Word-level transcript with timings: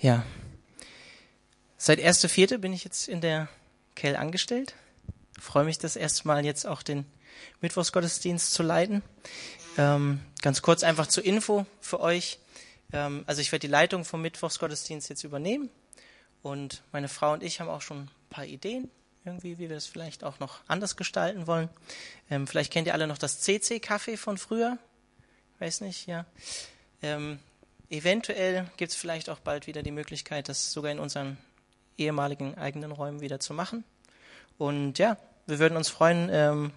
Ja. 0.00 0.24
Seit 1.76 1.98
1.4. 1.98 2.56
bin 2.56 2.72
ich 2.72 2.84
jetzt 2.84 3.06
in 3.06 3.20
der 3.20 3.48
Kell 3.94 4.16
angestellt. 4.16 4.74
Freue 5.38 5.64
mich 5.64 5.78
das 5.78 5.94
erste 5.94 6.26
Mal 6.26 6.44
jetzt 6.44 6.66
auch 6.66 6.82
den 6.82 7.04
Mittwochsgottesdienst 7.60 8.52
zu 8.52 8.62
leiten. 8.62 9.02
Ähm, 9.76 10.20
ganz 10.40 10.62
kurz 10.62 10.84
einfach 10.84 11.06
zur 11.06 11.24
Info 11.26 11.66
für 11.82 12.00
euch. 12.00 12.38
Ähm, 12.94 13.24
also 13.26 13.42
ich 13.42 13.52
werde 13.52 13.66
die 13.66 13.70
Leitung 13.72 14.06
vom 14.06 14.22
Mittwochsgottesdienst 14.22 15.10
jetzt 15.10 15.24
übernehmen. 15.24 15.68
Und 16.42 16.82
meine 16.92 17.08
Frau 17.08 17.34
und 17.34 17.42
ich 17.42 17.60
haben 17.60 17.68
auch 17.68 17.82
schon 17.82 18.04
ein 18.04 18.10
paar 18.30 18.46
Ideen, 18.46 18.90
irgendwie, 19.26 19.58
wie 19.58 19.68
wir 19.68 19.76
es 19.76 19.86
vielleicht 19.86 20.24
auch 20.24 20.38
noch 20.40 20.60
anders 20.66 20.96
gestalten 20.96 21.46
wollen. 21.46 21.68
Ähm, 22.30 22.46
vielleicht 22.46 22.72
kennt 22.72 22.86
ihr 22.86 22.94
alle 22.94 23.06
noch 23.06 23.18
das 23.18 23.40
CC-Kaffee 23.40 24.16
von 24.16 24.38
früher. 24.38 24.78
Weiß 25.58 25.82
nicht, 25.82 26.06
ja. 26.06 26.24
Ähm, 27.02 27.38
eventuell 27.90 28.66
gibt 28.76 28.92
es 28.92 28.96
vielleicht 28.96 29.28
auch 29.28 29.40
bald 29.40 29.66
wieder 29.66 29.82
die 29.82 29.90
Möglichkeit, 29.90 30.48
das 30.48 30.72
sogar 30.72 30.92
in 30.92 30.98
unseren 30.98 31.36
ehemaligen 31.98 32.56
eigenen 32.56 32.92
Räumen 32.92 33.20
wieder 33.20 33.40
zu 33.40 33.52
machen. 33.52 33.84
Und 34.56 34.98
ja, 34.98 35.16
wir 35.46 35.58
würden 35.58 35.76
uns 35.76 35.88
freuen, 35.88 36.28
ähm, 36.32 36.72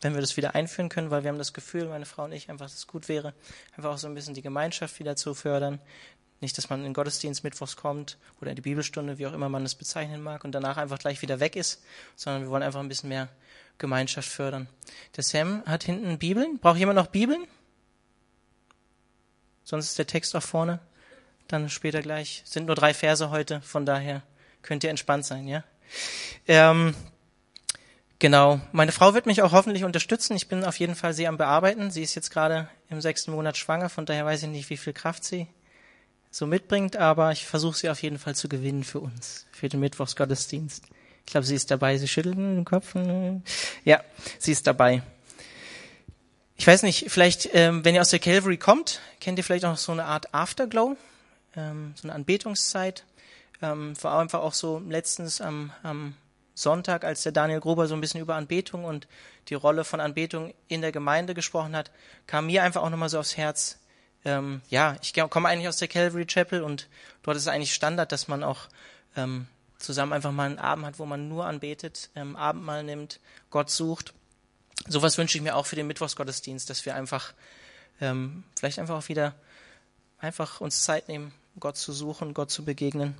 wenn 0.00 0.14
wir 0.14 0.20
das 0.20 0.36
wieder 0.36 0.54
einführen 0.54 0.88
können, 0.88 1.10
weil 1.10 1.22
wir 1.22 1.30
haben 1.30 1.38
das 1.38 1.52
Gefühl, 1.52 1.86
meine 1.86 2.04
Frau 2.04 2.24
und 2.24 2.32
ich, 2.32 2.50
einfach, 2.50 2.66
dass 2.66 2.74
es 2.74 2.86
gut 2.86 3.08
wäre, 3.08 3.34
einfach 3.76 3.92
auch 3.92 3.98
so 3.98 4.08
ein 4.08 4.14
bisschen 4.14 4.34
die 4.34 4.42
Gemeinschaft 4.42 4.98
wieder 4.98 5.16
zu 5.16 5.34
fördern. 5.34 5.80
Nicht, 6.40 6.58
dass 6.58 6.68
man 6.68 6.80
in 6.80 6.86
den 6.86 6.94
Gottesdienst 6.94 7.44
mittwochs 7.44 7.76
kommt 7.76 8.18
oder 8.40 8.50
in 8.50 8.56
die 8.56 8.62
Bibelstunde, 8.62 9.18
wie 9.18 9.28
auch 9.28 9.32
immer 9.32 9.48
man 9.48 9.64
es 9.64 9.76
bezeichnen 9.76 10.22
mag, 10.22 10.42
und 10.42 10.52
danach 10.52 10.76
einfach 10.76 10.98
gleich 10.98 11.22
wieder 11.22 11.38
weg 11.38 11.54
ist, 11.54 11.84
sondern 12.16 12.42
wir 12.42 12.50
wollen 12.50 12.64
einfach 12.64 12.80
ein 12.80 12.88
bisschen 12.88 13.08
mehr 13.08 13.28
Gemeinschaft 13.78 14.28
fördern. 14.28 14.68
Der 15.16 15.22
Sam 15.22 15.62
hat 15.66 15.84
hinten 15.84 16.18
Bibeln. 16.18 16.58
Braucht 16.58 16.78
jemand 16.78 16.96
noch 16.96 17.06
Bibeln? 17.06 17.46
Sonst 19.72 19.86
ist 19.86 19.98
der 19.98 20.06
Text 20.06 20.36
auch 20.36 20.42
vorne. 20.42 20.80
Dann 21.48 21.70
später 21.70 22.02
gleich. 22.02 22.42
Sind 22.44 22.66
nur 22.66 22.74
drei 22.74 22.92
Verse 22.92 23.30
heute, 23.30 23.62
von 23.62 23.86
daher 23.86 24.20
könnt 24.60 24.84
ihr 24.84 24.90
entspannt 24.90 25.24
sein, 25.24 25.48
ja? 25.48 25.64
Ähm, 26.46 26.94
genau. 28.18 28.60
Meine 28.72 28.92
Frau 28.92 29.14
wird 29.14 29.24
mich 29.24 29.40
auch 29.40 29.52
hoffentlich 29.52 29.84
unterstützen. 29.84 30.36
Ich 30.36 30.46
bin 30.46 30.62
auf 30.62 30.78
jeden 30.78 30.94
Fall 30.94 31.14
sie 31.14 31.26
am 31.26 31.38
Bearbeiten. 31.38 31.90
Sie 31.90 32.02
ist 32.02 32.14
jetzt 32.14 32.30
gerade 32.30 32.68
im 32.90 33.00
sechsten 33.00 33.30
Monat 33.30 33.56
schwanger, 33.56 33.88
von 33.88 34.04
daher 34.04 34.26
weiß 34.26 34.42
ich 34.42 34.50
nicht, 34.50 34.68
wie 34.68 34.76
viel 34.76 34.92
Kraft 34.92 35.24
sie 35.24 35.46
so 36.30 36.46
mitbringt, 36.46 36.98
aber 36.98 37.32
ich 37.32 37.46
versuche 37.46 37.78
sie 37.78 37.88
auf 37.88 38.02
jeden 38.02 38.18
Fall 38.18 38.34
zu 38.34 38.50
gewinnen 38.50 38.84
für 38.84 39.00
uns, 39.00 39.46
für 39.52 39.70
den 39.70 39.80
Mittwochsgottesdienst. 39.80 40.84
Ich 41.24 41.32
glaube, 41.32 41.46
sie 41.46 41.54
ist 41.54 41.70
dabei. 41.70 41.96
Sie 41.96 42.08
schüttelt 42.08 42.36
den 42.36 42.66
Kopf. 42.66 42.94
Ja, 43.86 44.04
sie 44.38 44.52
ist 44.52 44.66
dabei. 44.66 45.02
Ich 46.62 46.68
weiß 46.68 46.84
nicht, 46.84 47.06
vielleicht, 47.10 47.48
ähm, 47.54 47.84
wenn 47.84 47.96
ihr 47.96 48.00
aus 48.00 48.10
der 48.10 48.20
Calvary 48.20 48.56
kommt, 48.56 49.00
kennt 49.18 49.36
ihr 49.36 49.42
vielleicht 49.42 49.64
auch 49.64 49.76
so 49.76 49.90
eine 49.90 50.04
Art 50.04 50.32
Afterglow, 50.32 50.96
ähm, 51.56 51.92
so 51.96 52.06
eine 52.06 52.14
Anbetungszeit. 52.14 53.02
Ähm, 53.60 54.00
war 54.00 54.20
einfach 54.20 54.38
auch 54.38 54.54
so 54.54 54.78
letztens 54.78 55.40
am, 55.40 55.72
am 55.82 56.14
Sonntag, 56.54 57.02
als 57.02 57.24
der 57.24 57.32
Daniel 57.32 57.58
Gruber 57.58 57.88
so 57.88 57.94
ein 57.94 58.00
bisschen 58.00 58.20
über 58.20 58.36
Anbetung 58.36 58.84
und 58.84 59.08
die 59.48 59.54
Rolle 59.54 59.82
von 59.82 59.98
Anbetung 59.98 60.54
in 60.68 60.82
der 60.82 60.92
Gemeinde 60.92 61.34
gesprochen 61.34 61.74
hat, 61.74 61.90
kam 62.28 62.46
mir 62.46 62.62
einfach 62.62 62.82
auch 62.82 62.90
nochmal 62.90 63.08
so 63.08 63.18
aufs 63.18 63.36
Herz. 63.36 63.80
Ähm, 64.24 64.60
ja, 64.68 64.94
ich 65.02 65.14
komme 65.14 65.48
eigentlich 65.48 65.66
aus 65.66 65.78
der 65.78 65.88
Calvary 65.88 66.26
Chapel 66.26 66.62
und 66.62 66.88
dort 67.24 67.36
ist 67.36 67.42
es 67.42 67.48
eigentlich 67.48 67.74
Standard, 67.74 68.12
dass 68.12 68.28
man 68.28 68.44
auch 68.44 68.68
ähm, 69.16 69.48
zusammen 69.78 70.12
einfach 70.12 70.30
mal 70.30 70.46
einen 70.46 70.60
Abend 70.60 70.86
hat, 70.86 71.00
wo 71.00 71.06
man 71.06 71.28
nur 71.28 71.44
anbetet, 71.44 72.10
ähm, 72.14 72.36
Abendmahl 72.36 72.84
nimmt, 72.84 73.18
Gott 73.50 73.68
sucht. 73.68 74.14
Sowas 74.88 75.18
wünsche 75.18 75.38
ich 75.38 75.42
mir 75.42 75.56
auch 75.56 75.66
für 75.66 75.76
den 75.76 75.86
Mittwochsgottesdienst, 75.86 76.68
dass 76.68 76.84
wir 76.84 76.94
einfach 76.94 77.32
ähm, 78.00 78.44
vielleicht 78.58 78.78
einfach 78.78 78.96
auch 78.96 79.08
wieder 79.08 79.34
einfach 80.18 80.60
uns 80.60 80.82
Zeit 80.82 81.08
nehmen, 81.08 81.32
Gott 81.60 81.76
zu 81.76 81.92
suchen, 81.92 82.34
Gott 82.34 82.50
zu 82.50 82.64
begegnen. 82.64 83.14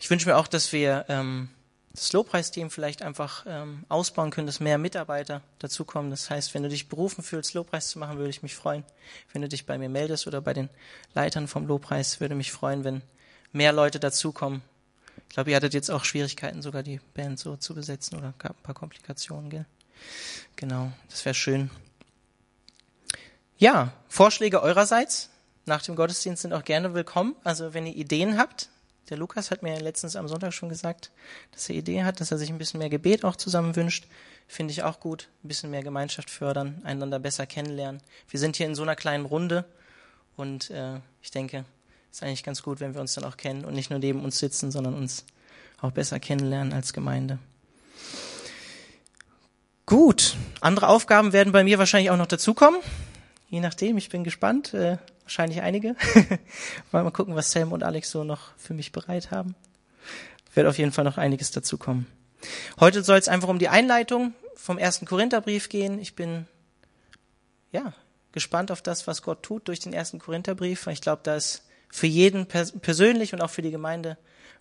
Ich 0.00 0.10
wünsche 0.10 0.28
mir 0.28 0.36
auch, 0.36 0.46
dass 0.46 0.72
wir 0.72 1.04
ähm, 1.08 1.50
das 1.92 2.12
Lobpreisteam 2.12 2.70
vielleicht 2.70 3.02
einfach 3.02 3.44
ähm, 3.46 3.84
ausbauen 3.88 4.30
können, 4.30 4.46
dass 4.46 4.60
mehr 4.60 4.78
Mitarbeiter 4.78 5.42
dazukommen. 5.58 6.10
Das 6.10 6.30
heißt, 6.30 6.54
wenn 6.54 6.62
du 6.62 6.68
dich 6.68 6.88
berufen 6.88 7.22
fühlst, 7.22 7.54
Lobpreis 7.54 7.88
zu 7.88 7.98
machen, 7.98 8.16
würde 8.16 8.30
ich 8.30 8.42
mich 8.42 8.54
freuen. 8.54 8.84
Wenn 9.32 9.42
du 9.42 9.48
dich 9.48 9.66
bei 9.66 9.76
mir 9.76 9.88
meldest 9.88 10.26
oder 10.26 10.40
bei 10.40 10.54
den 10.54 10.68
Leitern 11.14 11.48
vom 11.48 11.66
Lobpreis, 11.66 12.20
würde 12.20 12.34
mich 12.34 12.52
freuen, 12.52 12.84
wenn 12.84 13.02
mehr 13.52 13.72
Leute 13.72 13.98
dazukommen. 13.98 14.62
Ich 15.28 15.34
glaube, 15.34 15.50
ihr 15.50 15.56
hattet 15.56 15.74
jetzt 15.74 15.90
auch 15.90 16.04
Schwierigkeiten, 16.04 16.62
sogar 16.62 16.82
die 16.82 17.00
Band 17.14 17.38
so 17.38 17.56
zu 17.56 17.74
besetzen 17.74 18.16
oder 18.16 18.34
gab 18.38 18.56
ein 18.56 18.62
paar 18.62 18.74
Komplikationen, 18.74 19.50
gell? 19.50 19.66
Genau, 20.56 20.92
das 21.08 21.24
wäre 21.24 21.34
schön. 21.34 21.70
Ja, 23.58 23.92
Vorschläge 24.08 24.62
eurerseits 24.62 25.30
nach 25.66 25.82
dem 25.82 25.94
Gottesdienst 25.94 26.42
sind 26.42 26.52
auch 26.52 26.64
gerne 26.64 26.94
willkommen. 26.94 27.36
Also 27.44 27.74
wenn 27.74 27.86
ihr 27.86 27.94
Ideen 27.94 28.38
habt, 28.38 28.70
der 29.08 29.16
Lukas 29.16 29.50
hat 29.50 29.62
mir 29.62 29.78
letztens 29.78 30.16
am 30.16 30.28
Sonntag 30.28 30.52
schon 30.52 30.68
gesagt, 30.68 31.10
dass 31.52 31.68
er 31.68 31.76
Ideen 31.76 32.04
hat, 32.04 32.20
dass 32.20 32.30
er 32.30 32.38
sich 32.38 32.50
ein 32.50 32.58
bisschen 32.58 32.78
mehr 32.78 32.88
Gebet 32.88 33.24
auch 33.24 33.36
zusammen 33.36 33.76
wünscht. 33.76 34.06
Finde 34.48 34.72
ich 34.72 34.82
auch 34.82 35.00
gut. 35.00 35.28
Ein 35.44 35.48
bisschen 35.48 35.70
mehr 35.70 35.82
Gemeinschaft 35.82 36.30
fördern, 36.30 36.80
einander 36.84 37.18
besser 37.18 37.46
kennenlernen. 37.46 38.00
Wir 38.28 38.40
sind 38.40 38.56
hier 38.56 38.66
in 38.66 38.74
so 38.74 38.82
einer 38.82 38.96
kleinen 38.96 39.26
Runde 39.26 39.64
und 40.36 40.70
äh, 40.70 41.00
ich 41.22 41.30
denke, 41.30 41.64
es 42.10 42.18
ist 42.18 42.22
eigentlich 42.22 42.44
ganz 42.44 42.62
gut, 42.62 42.80
wenn 42.80 42.94
wir 42.94 43.00
uns 43.00 43.14
dann 43.14 43.24
auch 43.24 43.36
kennen 43.36 43.64
und 43.64 43.74
nicht 43.74 43.90
nur 43.90 43.98
neben 43.98 44.24
uns 44.24 44.38
sitzen, 44.38 44.70
sondern 44.70 44.94
uns 44.94 45.24
auch 45.80 45.92
besser 45.92 46.18
kennenlernen 46.18 46.72
als 46.72 46.92
Gemeinde. 46.92 47.38
Gut, 49.90 50.36
andere 50.60 50.86
Aufgaben 50.86 51.32
werden 51.32 51.52
bei 51.52 51.64
mir 51.64 51.80
wahrscheinlich 51.80 52.12
auch 52.12 52.16
noch 52.16 52.28
dazukommen. 52.28 52.78
Je 53.48 53.58
nachdem, 53.58 53.98
ich 53.98 54.08
bin 54.08 54.22
gespannt. 54.22 54.72
Äh, 54.72 54.98
wahrscheinlich 55.24 55.62
einige. 55.62 55.96
mal 56.92 57.10
gucken, 57.10 57.34
was 57.34 57.50
Sam 57.50 57.72
und 57.72 57.82
Alex 57.82 58.08
so 58.12 58.22
noch 58.22 58.56
für 58.56 58.72
mich 58.72 58.92
bereit 58.92 59.32
haben. 59.32 59.56
Wird 60.54 60.68
auf 60.68 60.78
jeden 60.78 60.92
Fall 60.92 61.02
noch 61.02 61.18
einiges 61.18 61.50
dazukommen. 61.50 62.06
Heute 62.78 63.02
soll 63.02 63.18
es 63.18 63.26
einfach 63.26 63.48
um 63.48 63.58
die 63.58 63.68
Einleitung 63.68 64.32
vom 64.54 64.78
ersten 64.78 65.06
Korintherbrief 65.06 65.68
gehen. 65.68 65.98
Ich 65.98 66.14
bin 66.14 66.46
ja 67.72 67.92
gespannt 68.30 68.70
auf 68.70 68.82
das, 68.82 69.08
was 69.08 69.22
Gott 69.22 69.42
tut 69.42 69.66
durch 69.66 69.80
den 69.80 69.92
ersten 69.92 70.20
Korintherbrief. 70.20 70.86
Ich 70.86 71.00
glaube, 71.00 71.22
da 71.24 71.34
ist 71.34 71.64
für 71.88 72.06
jeden 72.06 72.46
pers 72.46 72.74
persönlich 72.78 73.34
und 73.34 73.40
auch 73.40 73.50
für 73.50 73.62
die 73.62 73.72
Gemeinde 73.72 74.18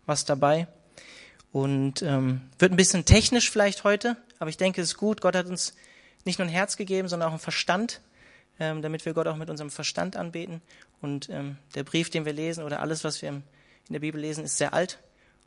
was 0.07 0.25
dabei. 0.25 0.67
Und 1.51 2.01
ähm, 2.01 2.41
wird 2.57 2.71
ein 2.71 2.77
bisschen 2.77 3.05
technisch 3.05 3.51
vielleicht 3.51 3.83
heute, 3.83 4.17
aber 4.39 4.49
ich 4.49 4.57
denke, 4.57 4.81
es 4.81 4.89
ist 4.89 4.97
gut. 4.97 5.21
Gott 5.21 5.35
hat 5.35 5.47
uns 5.47 5.75
nicht 6.25 6.39
nur 6.39 6.47
ein 6.47 6.51
Herz 6.51 6.77
gegeben, 6.77 7.07
sondern 7.07 7.27
auch 7.27 7.33
einen 7.33 7.39
Verstand, 7.39 8.01
ähm, 8.59 8.81
damit 8.81 9.05
wir 9.05 9.13
Gott 9.13 9.27
auch 9.27 9.35
mit 9.35 9.49
unserem 9.49 9.69
Verstand 9.69 10.15
anbeten. 10.15 10.61
Und 11.01 11.29
ähm, 11.29 11.57
der 11.75 11.83
Brief, 11.83 12.09
den 12.09 12.25
wir 12.25 12.33
lesen 12.33 12.63
oder 12.63 12.79
alles, 12.79 13.03
was 13.03 13.21
wir 13.21 13.29
in 13.29 13.43
der 13.89 13.99
Bibel 13.99 14.19
lesen, 14.19 14.43
ist 14.43 14.57
sehr 14.57 14.73
alt 14.73 14.99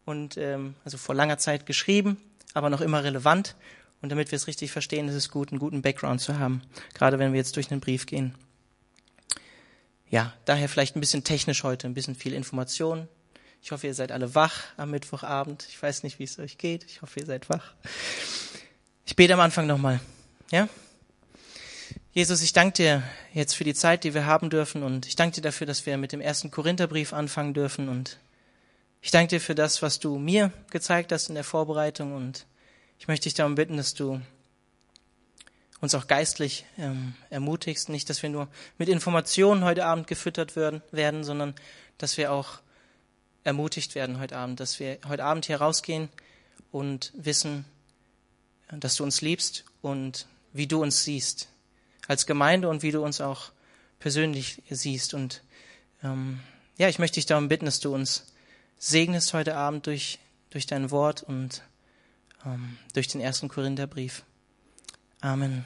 und 0.05 0.37
ähm, 0.37 0.75
also 0.85 0.99
vor 0.99 1.15
langer 1.15 1.39
Zeit 1.39 1.67
geschrieben, 1.67 2.17
aber 2.55 2.71
noch 2.71 2.81
immer 2.81 3.05
relevant. 3.05 3.57
Und 4.01 4.11
damit 4.11 4.33
wir 4.33 4.37
es 4.37 4.47
richtig 4.47 4.73
verstehen, 4.73 5.09
ist 5.09 5.15
es 5.15 5.31
gut, 5.31 5.51
einen 5.51 5.61
guten 5.61 5.83
Background 5.83 6.21
zu 6.21 6.39
haben, 6.39 6.63
gerade 6.95 7.19
wenn 7.19 7.33
wir 7.33 7.39
jetzt 7.39 7.57
durch 7.57 7.71
einen 7.71 7.81
Brief 7.81 8.07
gehen. 8.07 8.35
Ja, 10.11 10.35
daher 10.45 10.69
vielleicht 10.69 10.97
ein 10.97 11.01
bisschen 11.01 11.25
technisch 11.25 11.63
heute, 11.63 11.87
ein 11.87 11.95
bisschen 11.95 12.17
viel 12.17 12.35
Information, 12.35 13.09
ich 13.63 13.71
hoffe, 13.71 13.87
ihr 13.87 13.95
seid 13.95 14.11
alle 14.11 14.35
wach 14.35 14.65
am 14.77 14.91
Mittwochabend. 14.91 15.67
Ich 15.69 15.81
weiß 15.81 16.03
nicht, 16.03 16.19
wie 16.19 16.25
es 16.25 16.39
euch 16.41 16.59
geht. 16.59 16.85
Ich 16.85 17.01
hoffe, 17.01 17.21
ihr 17.21 17.27
seid 17.27 17.49
wach. 17.49 17.75
Ich 19.13 19.17
bete 19.17 19.35
am 19.35 19.41
Anfang 19.41 19.67
nochmal. 19.67 20.01
Ja? 20.51 20.71
Jesus, 22.15 22.41
ich 22.41 22.55
danke 22.55 22.73
dir 22.73 23.03
jetzt 23.35 23.55
für 23.55 23.63
die 23.63 23.75
Zeit, 23.75 24.05
die 24.05 24.15
wir 24.15 24.25
haben 24.25 24.49
dürfen 24.49 24.83
und 24.83 25.05
ich 25.07 25.17
danke 25.17 25.35
dir 25.35 25.43
dafür, 25.43 25.67
dass 25.67 25.85
wir 25.85 25.99
mit 25.99 26.13
dem 26.13 26.23
ersten 26.23 26.51
Korintherbrief 26.51 27.13
anfangen 27.13 27.53
dürfen 27.53 27.91
und 27.91 28.19
ich 29.03 29.11
danke 29.11 29.29
dir 29.29 29.41
für 29.43 29.55
das, 29.55 29.83
was 29.83 29.99
du 29.99 30.17
mir 30.17 30.51
gezeigt 30.71 31.13
hast 31.13 31.29
in 31.29 31.35
der 31.35 31.45
Vorbereitung 31.45 32.15
und 32.15 32.47
ich 32.99 33.07
möchte 33.07 33.25
dich 33.25 33.35
darum 33.35 33.55
bitten, 33.55 33.77
dass 33.77 33.93
du 33.93 34.23
uns 35.83 35.95
auch 35.95 36.07
geistlich 36.07 36.65
ähm, 36.79 37.15
ermutigst, 37.29 37.91
nicht, 37.91 38.09
dass 38.09 38.23
wir 38.23 38.31
nur 38.31 38.49
mit 38.79 38.89
Informationen 38.89 39.63
heute 39.63 39.85
Abend 39.85 40.07
gefüttert 40.07 40.57
werden, 40.57 40.81
werden, 40.91 41.23
sondern 41.23 41.55
dass 41.99 42.17
wir 42.17 42.33
auch 42.33 42.61
ermutigt 43.45 43.95
werden 43.95 44.19
heute 44.19 44.39
Abend, 44.39 44.59
dass 44.59 44.81
wir 44.81 44.97
heute 45.07 45.25
Abend 45.25 45.45
hier 45.45 45.59
rausgehen 45.59 46.09
und 46.71 47.13
wissen, 47.15 47.67
dass 48.81 48.97
du 48.97 49.05
uns 49.05 49.21
liebst 49.21 49.65
und 49.81 50.27
wie 50.53 50.67
du 50.67 50.83
uns 50.83 51.05
siehst 51.05 51.49
als 52.09 52.27
Gemeinde 52.27 52.69
und 52.69 52.83
wie 52.83 52.91
du 52.91 53.03
uns 53.03 53.21
auch 53.21 53.53
persönlich 53.99 54.63
siehst. 54.69 55.15
Und 55.15 55.43
ähm, 56.03 56.41
ja, 56.77 56.89
ich 56.89 56.99
möchte 56.99 57.17
dich 57.17 57.27
darum 57.27 57.49
bitten, 57.49 57.67
dass 57.67 57.81
du 57.81 57.95
uns 57.95 58.27
segnest 58.79 59.33
heute 59.35 59.57
Abend 59.57 59.87
durch, 59.87 60.19
durch 60.51 60.67
dein 60.67 60.91
Wort 60.91 61.23
und 61.23 61.63
ähm, 62.45 62.77
durch 62.95 63.09
den 63.09 63.21
ersten 63.21 63.49
Korintherbrief. 63.49 64.25
Amen. 65.21 65.65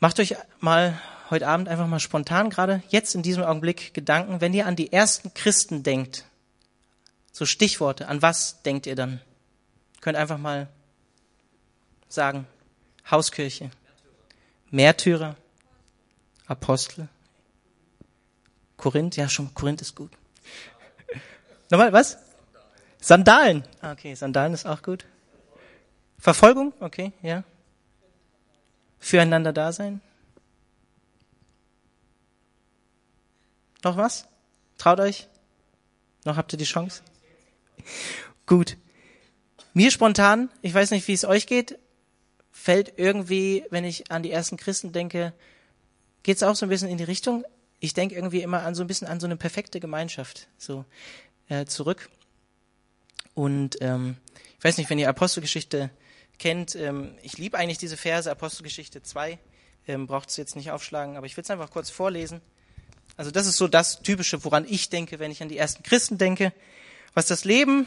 Macht 0.00 0.18
euch 0.18 0.34
mal 0.58 1.00
heute 1.30 1.46
Abend 1.46 1.68
einfach 1.68 1.86
mal 1.86 2.00
spontan, 2.00 2.50
gerade 2.50 2.82
jetzt 2.88 3.14
in 3.14 3.22
diesem 3.22 3.44
Augenblick, 3.44 3.94
Gedanken, 3.94 4.40
wenn 4.40 4.52
ihr 4.52 4.66
an 4.66 4.74
die 4.74 4.92
ersten 4.92 5.32
Christen 5.32 5.84
denkt, 5.84 6.24
so 7.30 7.46
Stichworte, 7.46 8.08
an 8.08 8.20
was 8.20 8.62
denkt 8.62 8.86
ihr 8.86 8.96
dann? 8.96 9.20
Könnt 10.02 10.18
einfach 10.18 10.36
mal 10.36 10.68
sagen, 12.08 12.46
Hauskirche, 13.08 13.70
Märtyrer, 14.70 15.36
Apostel, 16.46 17.08
Korinth, 18.76 19.16
ja 19.16 19.28
schon, 19.28 19.54
Korinth 19.54 19.80
ist 19.80 19.94
gut. 19.94 20.10
Nochmal, 21.70 21.92
was? 21.92 22.18
Sandalen. 23.00 23.64
Ah, 23.80 23.92
okay, 23.92 24.14
Sandalen 24.14 24.52
ist 24.52 24.66
auch 24.66 24.82
gut. 24.82 25.06
Verfolgung, 26.18 26.74
okay, 26.80 27.12
ja. 27.22 27.44
Füreinander 28.98 29.52
da 29.52 29.72
sein. 29.72 30.00
Noch 33.84 33.96
was? 33.96 34.26
Traut 34.78 34.98
euch? 34.98 35.28
Noch 36.24 36.36
habt 36.36 36.52
ihr 36.52 36.58
die 36.58 36.64
Chance? 36.64 37.02
Gut. 38.46 38.76
Mir 39.74 39.90
spontan, 39.90 40.50
ich 40.60 40.74
weiß 40.74 40.90
nicht, 40.90 41.08
wie 41.08 41.14
es 41.14 41.24
euch 41.24 41.46
geht, 41.46 41.78
fällt 42.50 42.94
irgendwie, 42.98 43.64
wenn 43.70 43.84
ich 43.84 44.10
an 44.10 44.22
die 44.22 44.30
ersten 44.30 44.58
Christen 44.58 44.92
denke, 44.92 45.32
geht 46.22 46.36
es 46.36 46.42
auch 46.42 46.54
so 46.54 46.66
ein 46.66 46.68
bisschen 46.68 46.88
in 46.88 46.98
die 46.98 47.04
Richtung. 47.04 47.44
Ich 47.80 47.94
denke 47.94 48.14
irgendwie 48.14 48.42
immer 48.42 48.62
an 48.62 48.74
so 48.74 48.84
ein 48.84 48.86
bisschen 48.86 49.08
an 49.08 49.18
so 49.18 49.26
eine 49.26 49.36
perfekte 49.36 49.80
Gemeinschaft 49.80 50.48
so 50.58 50.84
äh, 51.48 51.64
zurück. 51.64 52.10
Und 53.34 53.78
ähm, 53.80 54.16
ich 54.58 54.64
weiß 54.64 54.76
nicht, 54.76 54.90
wenn 54.90 54.98
ihr 54.98 55.08
Apostelgeschichte 55.08 55.90
kennt, 56.38 56.76
ähm, 56.76 57.14
ich 57.22 57.38
liebe 57.38 57.56
eigentlich 57.56 57.78
diese 57.78 57.96
Verse, 57.96 58.30
Apostelgeschichte 58.30 59.02
2, 59.02 59.38
ähm, 59.88 60.06
braucht 60.06 60.28
es 60.28 60.36
jetzt 60.36 60.54
nicht 60.54 60.70
aufschlagen, 60.70 61.16
aber 61.16 61.26
ich 61.26 61.36
will 61.36 61.44
es 61.44 61.50
einfach 61.50 61.70
kurz 61.70 61.88
vorlesen. 61.88 62.42
Also 63.16 63.30
das 63.30 63.46
ist 63.46 63.56
so 63.56 63.68
das 63.68 64.02
Typische, 64.02 64.44
woran 64.44 64.66
ich 64.68 64.90
denke, 64.90 65.18
wenn 65.18 65.30
ich 65.30 65.42
an 65.42 65.48
die 65.48 65.58
ersten 65.58 65.82
Christen 65.82 66.18
denke. 66.18 66.52
Was 67.14 67.26
das 67.26 67.44
Leben 67.44 67.86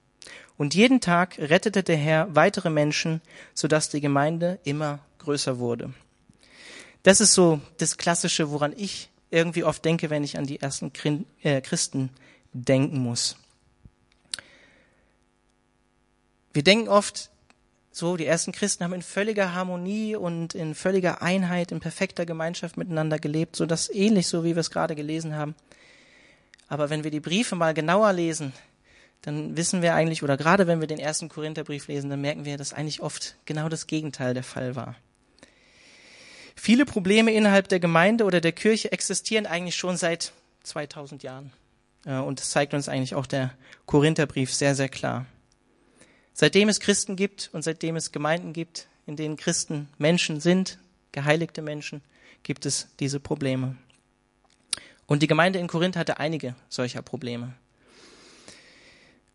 Und 0.61 0.75
jeden 0.75 1.01
Tag 1.01 1.39
rettete 1.39 1.81
der 1.81 1.97
Herr 1.97 2.35
weitere 2.35 2.69
Menschen, 2.69 3.21
sodass 3.55 3.89
die 3.89 3.99
Gemeinde 3.99 4.59
immer 4.63 4.99
größer 5.17 5.57
wurde. 5.57 5.91
Das 7.01 7.19
ist 7.19 7.33
so 7.33 7.59
das 7.79 7.97
Klassische, 7.97 8.51
woran 8.51 8.71
ich 8.77 9.09
irgendwie 9.31 9.63
oft 9.63 9.83
denke, 9.83 10.11
wenn 10.11 10.23
ich 10.23 10.37
an 10.37 10.45
die 10.45 10.61
ersten 10.61 10.91
äh, 11.41 11.61
Christen 11.61 12.11
denken 12.53 12.99
muss. 12.99 13.37
Wir 16.53 16.63
denken 16.63 16.89
oft, 16.89 17.31
so, 17.91 18.15
die 18.15 18.27
ersten 18.27 18.51
Christen 18.51 18.83
haben 18.83 18.93
in 18.93 19.01
völliger 19.01 19.55
Harmonie 19.55 20.15
und 20.15 20.53
in 20.53 20.75
völliger 20.75 21.23
Einheit, 21.23 21.71
in 21.71 21.79
perfekter 21.79 22.27
Gemeinschaft 22.27 22.77
miteinander 22.77 23.17
gelebt, 23.17 23.55
so 23.55 23.65
das 23.65 23.89
ähnlich 23.89 24.27
so, 24.27 24.43
wie 24.43 24.55
wir 24.55 24.59
es 24.61 24.69
gerade 24.69 24.93
gelesen 24.93 25.35
haben. 25.35 25.55
Aber 26.67 26.91
wenn 26.91 27.03
wir 27.03 27.09
die 27.09 27.19
Briefe 27.19 27.55
mal 27.55 27.73
genauer 27.73 28.13
lesen, 28.13 28.53
dann 29.21 29.55
wissen 29.55 29.81
wir 29.81 29.93
eigentlich, 29.93 30.23
oder 30.23 30.37
gerade 30.37 30.67
wenn 30.67 30.79
wir 30.79 30.87
den 30.87 30.99
ersten 30.99 31.29
Korintherbrief 31.29 31.87
lesen, 31.87 32.09
dann 32.09 32.21
merken 32.21 32.45
wir, 32.45 32.57
dass 32.57 32.73
eigentlich 32.73 33.01
oft 33.01 33.35
genau 33.45 33.69
das 33.69 33.87
Gegenteil 33.87 34.33
der 34.33 34.43
Fall 34.43 34.75
war. 34.75 34.95
Viele 36.55 36.85
Probleme 36.85 37.31
innerhalb 37.31 37.67
der 37.69 37.79
Gemeinde 37.79 38.23
oder 38.23 38.41
der 38.41 38.51
Kirche 38.51 38.91
existieren 38.91 39.45
eigentlich 39.45 39.75
schon 39.75 39.97
seit 39.97 40.33
2000 40.63 41.23
Jahren. 41.23 41.51
Und 42.05 42.39
das 42.39 42.49
zeigt 42.49 42.73
uns 42.73 42.89
eigentlich 42.89 43.15
auch 43.15 43.27
der 43.27 43.53
Korintherbrief 43.85 44.53
sehr, 44.53 44.75
sehr 44.75 44.89
klar. 44.89 45.25
Seitdem 46.33 46.69
es 46.69 46.79
Christen 46.79 47.15
gibt 47.15 47.49
und 47.53 47.61
seitdem 47.63 47.95
es 47.95 48.11
Gemeinden 48.11 48.53
gibt, 48.53 48.87
in 49.05 49.15
denen 49.15 49.37
Christen 49.37 49.87
Menschen 49.97 50.39
sind, 50.39 50.79
geheiligte 51.11 51.61
Menschen, 51.61 52.01
gibt 52.43 52.65
es 52.65 52.87
diese 52.99 53.19
Probleme. 53.19 53.75
Und 55.05 55.21
die 55.21 55.27
Gemeinde 55.27 55.59
in 55.59 55.67
Korinth 55.67 55.95
hatte 55.95 56.19
einige 56.19 56.55
solcher 56.69 57.01
Probleme, 57.01 57.53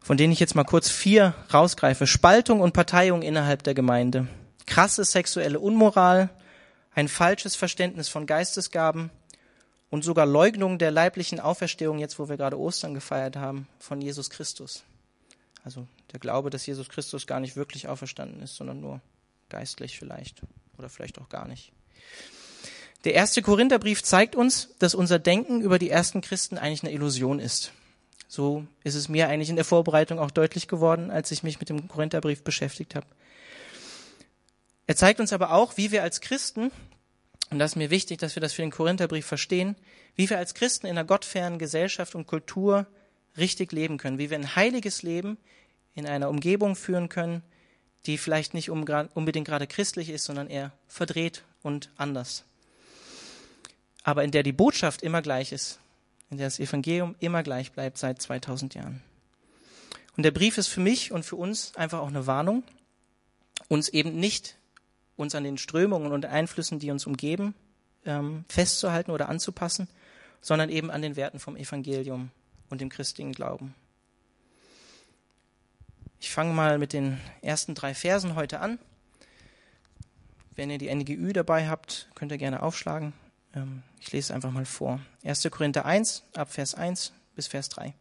von 0.06 0.16
denen 0.16 0.32
ich 0.32 0.38
jetzt 0.38 0.54
mal 0.54 0.62
kurz 0.62 0.88
vier 0.88 1.34
rausgreife. 1.52 2.06
Spaltung 2.06 2.60
und 2.60 2.72
Parteiung 2.72 3.22
innerhalb 3.22 3.64
der 3.64 3.74
Gemeinde, 3.74 4.28
krasse 4.64 5.04
sexuelle 5.04 5.58
Unmoral, 5.58 6.30
ein 6.94 7.08
falsches 7.08 7.56
Verständnis 7.56 8.08
von 8.08 8.24
Geistesgaben 8.24 9.10
und 9.90 10.04
sogar 10.04 10.24
Leugnung 10.24 10.78
der 10.78 10.92
leiblichen 10.92 11.40
Auferstehung, 11.40 11.98
jetzt 11.98 12.20
wo 12.20 12.28
wir 12.28 12.36
gerade 12.36 12.56
Ostern 12.56 12.94
gefeiert 12.94 13.34
haben, 13.34 13.66
von 13.80 14.00
Jesus 14.00 14.30
Christus. 14.30 14.84
Also 15.64 15.88
der 16.12 16.20
Glaube, 16.20 16.50
dass 16.50 16.64
Jesus 16.66 16.88
Christus 16.88 17.26
gar 17.26 17.40
nicht 17.40 17.56
wirklich 17.56 17.88
auferstanden 17.88 18.40
ist, 18.42 18.54
sondern 18.54 18.80
nur 18.80 19.00
geistlich 19.48 19.98
vielleicht 19.98 20.40
oder 20.78 20.88
vielleicht 20.88 21.18
auch 21.18 21.28
gar 21.28 21.48
nicht. 21.48 21.72
Der 23.02 23.14
erste 23.14 23.42
Korintherbrief 23.42 24.04
zeigt 24.04 24.36
uns, 24.36 24.68
dass 24.78 24.94
unser 24.94 25.18
Denken 25.18 25.62
über 25.62 25.80
die 25.80 25.90
ersten 25.90 26.20
Christen 26.20 26.58
eigentlich 26.58 26.84
eine 26.84 26.92
Illusion 26.92 27.40
ist. 27.40 27.72
So 28.28 28.66
ist 28.82 28.94
es 28.94 29.08
mir 29.08 29.28
eigentlich 29.28 29.50
in 29.50 29.56
der 29.56 29.64
Vorbereitung 29.64 30.18
auch 30.18 30.30
deutlich 30.30 30.68
geworden, 30.68 31.10
als 31.10 31.30
ich 31.30 31.42
mich 31.42 31.60
mit 31.60 31.68
dem 31.68 31.88
Korintherbrief 31.88 32.42
beschäftigt 32.42 32.94
habe. 32.94 33.06
Er 34.86 34.96
zeigt 34.96 35.20
uns 35.20 35.32
aber 35.32 35.52
auch, 35.52 35.76
wie 35.76 35.90
wir 35.90 36.02
als 36.02 36.20
Christen, 36.20 36.70
und 37.50 37.58
das 37.58 37.72
ist 37.72 37.76
mir 37.76 37.90
wichtig, 37.90 38.18
dass 38.18 38.36
wir 38.36 38.40
das 38.40 38.52
für 38.52 38.62
den 38.62 38.70
Korintherbrief 38.70 39.26
verstehen, 39.26 39.76
wie 40.16 40.28
wir 40.28 40.38
als 40.38 40.54
Christen 40.54 40.86
in 40.86 40.92
einer 40.92 41.06
gottfernen 41.06 41.58
Gesellschaft 41.58 42.14
und 42.14 42.26
Kultur 42.26 42.86
richtig 43.36 43.72
leben 43.72 43.98
können, 43.98 44.18
wie 44.18 44.30
wir 44.30 44.38
ein 44.38 44.56
heiliges 44.56 45.02
Leben 45.02 45.38
in 45.94 46.06
einer 46.06 46.28
Umgebung 46.28 46.74
führen 46.76 47.08
können, 47.08 47.42
die 48.06 48.18
vielleicht 48.18 48.54
nicht 48.54 48.70
unbedingt 48.70 49.46
gerade 49.46 49.66
christlich 49.66 50.10
ist, 50.10 50.24
sondern 50.24 50.48
eher 50.48 50.72
verdreht 50.86 51.44
und 51.62 51.90
anders. 51.96 52.44
Aber 54.04 54.22
in 54.22 54.30
der 54.30 54.44
die 54.44 54.52
Botschaft 54.52 55.02
immer 55.02 55.22
gleich 55.22 55.52
ist, 55.52 55.80
in 56.30 56.38
der 56.38 56.46
das 56.46 56.58
Evangelium 56.58 57.14
immer 57.20 57.42
gleich 57.42 57.72
bleibt 57.72 57.98
seit 57.98 58.20
2000 58.20 58.74
Jahren. 58.74 59.02
Und 60.16 60.22
der 60.22 60.30
Brief 60.30 60.58
ist 60.58 60.68
für 60.68 60.80
mich 60.80 61.12
und 61.12 61.24
für 61.24 61.36
uns 61.36 61.74
einfach 61.76 62.00
auch 62.00 62.08
eine 62.08 62.26
Warnung, 62.26 62.64
uns 63.68 63.88
eben 63.88 64.18
nicht 64.18 64.56
uns 65.16 65.34
an 65.34 65.44
den 65.44 65.58
Strömungen 65.58 66.12
und 66.12 66.26
Einflüssen, 66.26 66.78
die 66.78 66.90
uns 66.90 67.06
umgeben, 67.06 67.54
ähm, 68.04 68.44
festzuhalten 68.48 69.10
oder 69.10 69.28
anzupassen, 69.28 69.88
sondern 70.40 70.70
eben 70.70 70.90
an 70.90 71.02
den 71.02 71.16
Werten 71.16 71.38
vom 71.38 71.56
Evangelium 71.56 72.30
und 72.70 72.80
dem 72.80 72.88
christlichen 72.88 73.32
Glauben. 73.32 73.74
Ich 76.20 76.30
fange 76.30 76.52
mal 76.52 76.78
mit 76.78 76.92
den 76.92 77.20
ersten 77.42 77.74
drei 77.74 77.94
Versen 77.94 78.34
heute 78.34 78.60
an. 78.60 78.78
Wenn 80.54 80.70
ihr 80.70 80.78
die 80.78 80.92
NGÜ 80.94 81.32
dabei 81.32 81.68
habt, 81.68 82.08
könnt 82.14 82.32
ihr 82.32 82.38
gerne 82.38 82.62
aufschlagen. 82.62 83.12
Ähm, 83.56 83.82
ich 84.00 84.12
lese 84.12 84.26
es 84.26 84.30
einfach 84.30 84.52
mal 84.52 84.66
vor. 84.66 85.00
1. 85.24 85.48
Korinther 85.50 85.84
1, 85.84 86.22
ab 86.34 86.52
Vers 86.52 86.74
1 86.74 87.12
bis 87.34 87.48
Vers 87.48 87.68
3. 87.70 87.94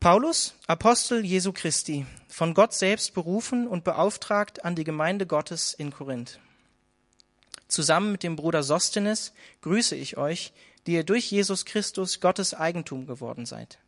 Paulus, 0.00 0.54
Apostel 0.66 1.24
Jesu 1.24 1.52
Christi, 1.52 2.06
von 2.26 2.54
Gott 2.54 2.74
selbst 2.74 3.14
berufen 3.14 3.68
und 3.68 3.84
beauftragt 3.84 4.64
an 4.64 4.74
die 4.74 4.82
Gemeinde 4.82 5.26
Gottes 5.26 5.74
in 5.74 5.92
Korinth. 5.92 6.40
Zusammen 7.68 8.10
mit 8.10 8.24
dem 8.24 8.34
Bruder 8.34 8.64
Sostenes 8.64 9.32
grüße 9.60 9.94
ich 9.94 10.16
euch, 10.16 10.52
die 10.86 10.94
ihr 10.94 11.04
durch 11.04 11.30
Jesus 11.30 11.64
Christus 11.64 12.20
Gottes 12.20 12.52
Eigentum 12.52 13.06
geworden 13.06 13.46
seid. 13.46 13.78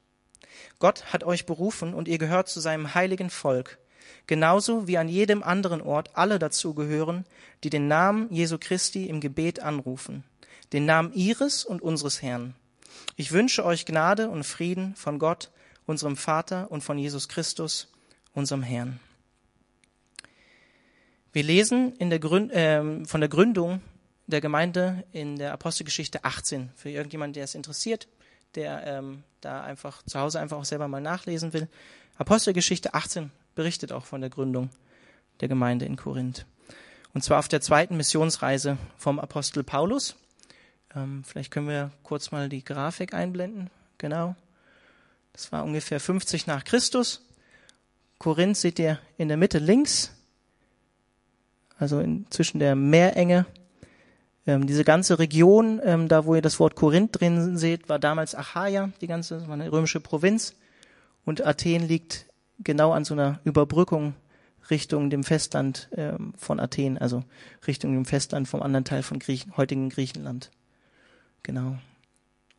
Gott 0.79 1.13
hat 1.13 1.25
euch 1.25 1.47
berufen 1.47 1.95
und 1.95 2.07
ihr 2.07 2.19
gehört 2.19 2.49
zu 2.49 2.61
seinem 2.61 2.95
heiligen 2.95 3.31
Volk, 3.31 3.79
genauso 4.27 4.87
wie 4.87 4.99
an 4.99 5.09
jedem 5.09 5.43
anderen 5.43 5.81
Ort 5.81 6.11
alle 6.15 6.39
dazu 6.39 6.75
gehören, 6.75 7.25
die 7.63 7.71
den 7.71 7.89
Namen 7.89 8.33
Jesu 8.33 8.59
Christi 8.59 9.07
im 9.07 9.21
Gebet 9.21 9.61
anrufen, 9.61 10.25
den 10.73 10.87
Namen 10.87 11.13
ihres 11.13 11.65
und 11.65 11.83
unseres 11.83 12.23
Herrn. 12.23 12.55
Ich 13.17 13.33
wünsche 13.33 13.65
euch 13.65 13.87
Gnade 13.87 14.29
und 14.29 14.45
Frieden 14.45 14.95
von 14.97 15.19
Gott, 15.19 15.51
unserem 15.87 16.17
Vater 16.17 16.71
und 16.71 16.83
von 16.83 16.99
Jesus 16.99 17.29
Christus, 17.29 17.89
unserem 18.33 18.63
Herrn. 18.63 19.01
Wir 21.33 21.43
lesen 21.43 21.95
in 21.97 22.11
der 22.11 22.21
Gründ, 22.21 22.53
äh, 22.53 23.05
von 23.05 23.21
der 23.21 23.29
Gründung 23.29 23.81
der 24.27 24.41
Gemeinde 24.41 25.05
in 25.13 25.37
der 25.37 25.53
Apostelgeschichte 25.53 26.25
18. 26.25 26.71
Für 26.75 26.91
irgendjemanden, 26.91 27.35
der 27.35 27.45
es 27.45 27.55
interessiert, 27.55 28.09
der 28.55 28.87
ähm, 28.87 29.25
da 29.41 29.63
einfach 29.63 30.03
zu 30.05 30.19
Hause 30.19 30.41
einfach 30.41 30.57
auch 30.57 30.65
selber 30.65 30.89
mal 30.89 31.01
nachlesen 31.01 31.53
will. 31.53 31.69
Apostelgeschichte 32.17 32.95
18 32.95 33.31
berichtet 33.55 33.93
auch 33.93 34.05
von 34.05 34.21
der 34.21 34.31
Gründung 34.31 34.71
der 35.41 35.49
Gemeinde 35.49 35.85
in 35.85 35.97
Korinth. 35.97 36.47
Und 37.13 37.23
zwar 37.23 37.39
auf 37.39 37.49
der 37.49 37.61
zweiten 37.61 37.97
Missionsreise 37.97 38.77
vom 38.97 39.19
Apostel 39.19 39.63
Paulus. 39.63 40.17
Ähm, 40.95 41.23
vielleicht 41.25 41.51
können 41.51 41.69
wir 41.69 41.93
kurz 42.03 42.31
mal 42.31 42.49
die 42.49 42.65
Grafik 42.65 43.15
einblenden. 43.15 43.71
Genau. 43.99 44.35
Das 45.33 45.51
war 45.53 45.65
ungefähr 45.65 46.01
50 46.01 46.47
nach 46.47 46.65
Christus. 46.65 47.23
Korinth 48.19 48.57
seht 48.57 48.79
ihr 48.79 48.99
in 49.17 49.29
der 49.29 49.37
Mitte 49.37 49.59
links, 49.59 50.13
also 51.79 52.01
in, 52.01 52.27
zwischen 52.31 52.59
der 52.59 52.75
Meerenge. 52.75 53.47
Ähm, 54.47 54.67
diese 54.67 54.85
ganze 54.85 55.19
Region, 55.19 55.81
ähm, 55.85 56.09
da 56.09 56.25
wo 56.25 56.35
ihr 56.35 56.43
das 56.43 56.61
Wort 56.61 56.77
Korinth 56.77 57.21
drin 57.21 57.57
seht, 57.59 57.89
war 57.89 57.99
damals 57.99 58.35
Achaia, 58.35 58.91
die 59.01 59.07
ganze, 59.07 59.39
das 59.39 59.49
war 59.49 59.55
eine 59.55 59.71
römische 59.71 60.01
Provinz. 60.01 60.55
Und 61.25 61.45
Athen 61.45 61.89
liegt 61.89 62.27
genau 62.59 62.93
an 62.93 63.05
so 63.05 63.15
einer 63.15 63.41
Überbrückung 63.45 64.15
Richtung 64.71 65.11
dem 65.11 65.25
Festland 65.25 65.89
ähm, 65.97 66.33
von 66.37 66.59
Athen, 66.61 66.99
also 66.99 67.25
Richtung 67.67 67.93
dem 67.93 68.05
Festland 68.05 68.49
vom 68.49 68.63
anderen 68.63 68.85
Teil 68.85 69.03
von 69.03 69.19
Griechen, 69.19 69.57
heutigen 69.57 69.91
Griechenland. 69.91 70.51
Genau. 71.43 71.77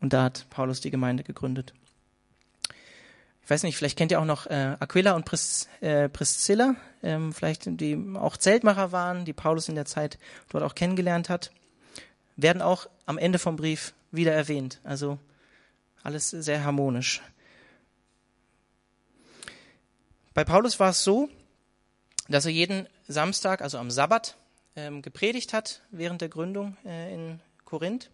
Und 0.02 0.14
da 0.14 0.24
hat 0.24 0.46
Paulus 0.50 0.82
die 0.82 0.92
Gemeinde 0.92 1.24
gegründet. 1.24 1.74
Ich 3.44 3.50
weiß 3.50 3.64
nicht, 3.64 3.78
vielleicht 3.78 3.98
kennt 3.98 4.12
ihr 4.12 4.20
auch 4.20 4.26
noch 4.26 4.48
äh, 4.48 4.76
Aquila 4.80 5.14
und 5.14 5.26
Pris, 5.26 5.70
äh, 5.82 6.10
Priscilla, 6.10 6.76
ähm, 7.04 7.32
vielleicht 7.32 7.80
die 7.80 7.98
auch 8.16 8.38
Zeltmacher 8.38 8.92
waren, 8.92 9.24
die 9.26 9.34
Paulus 9.34 9.70
in 9.70 9.76
der 9.76 9.86
Zeit 9.86 10.18
dort 10.50 10.64
auch 10.64 10.76
kennengelernt 10.76 11.30
hat, 11.30 11.52
werden 12.36 12.62
auch 12.62 12.88
am 13.06 13.18
Ende 13.18 13.38
vom 13.38 13.56
Brief 13.56 13.94
wieder 14.12 14.34
erwähnt. 14.34 14.80
Also 14.84 15.20
alles 16.02 16.30
sehr 16.30 16.64
harmonisch. 16.64 17.22
Bei 20.36 20.44
Paulus 20.44 20.82
war 20.82 20.90
es 20.90 21.02
so, 21.06 21.30
dass 22.28 22.46
er 22.46 22.52
jeden 22.52 22.88
Samstag, 23.08 23.62
also 23.62 23.78
am 23.78 23.90
Sabbat, 23.90 24.36
ähm, 24.76 25.02
gepredigt 25.02 25.54
hat 25.54 25.82
während 25.92 26.20
der 26.20 26.28
Gründung 26.28 26.76
äh, 26.86 27.14
in 27.14 27.40
Korinth 27.64 28.12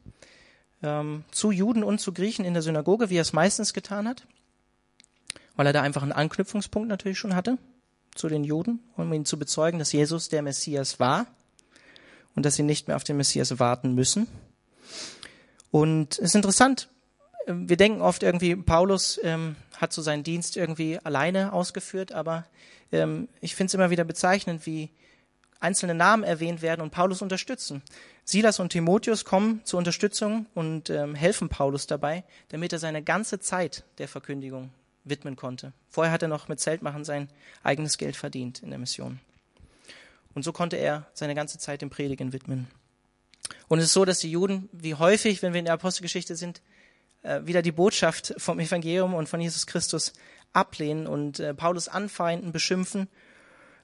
ähm, 0.84 1.24
zu 1.32 1.50
Juden 1.50 1.84
und 1.84 2.00
zu 2.00 2.13
Griechen 2.13 2.46
in 2.46 2.54
der 2.54 2.62
Synagoge, 2.62 3.10
wie 3.10 3.18
er 3.18 3.24
es 3.24 3.34
meistens 3.34 3.74
getan 3.74 4.08
hat, 4.08 4.28
weil 5.56 5.66
er 5.66 5.74
da 5.74 5.82
einfach 5.82 6.04
einen 6.04 6.12
Anknüpfungspunkt 6.12 6.88
natürlich 6.88 7.18
schon 7.18 7.34
hatte 7.34 7.58
zu 8.13 8.30
den 8.30 8.44
Juden, 8.44 8.82
um 8.98 9.12
ihnen 9.12 9.25
zu 9.25 9.40
bezeugen, 9.40 9.80
dass 9.80 9.92
Jesus 9.92 10.30
der 10.30 10.44
Messias 10.44 11.00
war 11.00 11.25
und 12.36 12.46
dass 12.46 12.56
sie 12.56 12.63
nicht 12.63 12.88
mehr 12.88 12.98
auf 12.98 13.04
den 13.04 13.18
Messias 13.18 13.58
warten 13.58 13.96
müssen. 13.96 14.28
Und 15.72 16.20
es 16.20 16.25
ist 16.25 16.36
interessant, 16.36 16.88
wir 17.48 17.77
denken 17.77 18.01
oft 18.01 18.24
irgendwie, 18.24 18.55
Paulus 18.55 19.19
ähm, 19.24 19.55
hat 19.77 19.93
so 19.93 20.01
seinen 20.01 20.24
Dienst 20.24 20.57
irgendwie 20.57 21.00
alleine 21.00 21.53
ausgeführt, 21.53 22.12
aber 22.12 22.45
ähm, 22.91 23.29
ich 23.39 23.55
finde 23.55 23.69
es 23.69 23.74
immer 23.74 23.89
wieder 23.89 24.03
bezeichnend, 24.03 24.65
wie 24.65 24.89
einzelne 25.60 25.93
Namen 25.93 26.24
erwähnt 26.24 26.62
werden 26.62 26.81
und 26.81 26.91
Paulus 26.91 27.21
unterstützen. 27.21 27.81
Silas 28.25 28.60
und 28.60 28.69
Timotheus 28.69 29.25
kommen 29.25 29.62
zur 29.63 29.77
Unterstützung 29.77 30.48
und 30.53 30.89
ähm, 30.89 31.15
helfen 31.15 31.50
Paulus 31.50 31.88
dabei, 31.88 32.24
damit 32.50 32.74
er 32.74 32.79
seine 32.79 33.03
ganze 33.03 33.39
Zeit 33.39 33.83
der 33.98 34.07
Verkündigung 34.07 34.71
widmen 35.03 35.36
konnte. 35.36 35.74
Vorher 35.89 36.12
hat 36.12 36.21
er 36.21 36.27
noch 36.27 36.48
mit 36.48 36.60
Zeltmachen 36.60 37.03
sein 37.03 37.29
eigenes 37.63 37.98
Geld 37.98 38.15
verdient 38.15 38.62
in 38.62 38.69
der 38.69 38.79
Mission. 38.79 39.19
Und 40.33 40.43
so 40.43 40.51
konnte 40.51 40.77
er 40.77 41.07
seine 41.13 41.36
ganze 41.36 41.57
Zeit 41.57 41.81
dem 41.81 41.89
Predigen 41.89 42.33
widmen. 42.33 42.67
Und 43.67 43.79
es 43.79 43.86
ist 43.86 43.93
so, 43.93 44.05
dass 44.05 44.19
die 44.19 44.31
Juden, 44.31 44.69
wie 44.71 44.95
häufig, 44.95 45.41
wenn 45.41 45.53
wir 45.53 45.60
in 45.60 45.65
der 45.65 45.74
Apostelgeschichte 45.74 46.36
sind, 46.36 46.62
äh, 47.24 47.42
wieder 47.44 47.62
die 47.62 47.72
Botschaft 47.72 48.34
vom 48.38 48.60
Evangelium 48.60 49.13
und 49.13 49.30
von 49.30 49.42
Jesus 49.42 49.68
Christus 49.68 50.13
ablehnen 50.54 51.08
und 51.08 51.40
äh, 51.40 51.54
Paulus 51.54 51.88
anfeinden, 51.88 52.51
beschimpfen, 52.51 53.08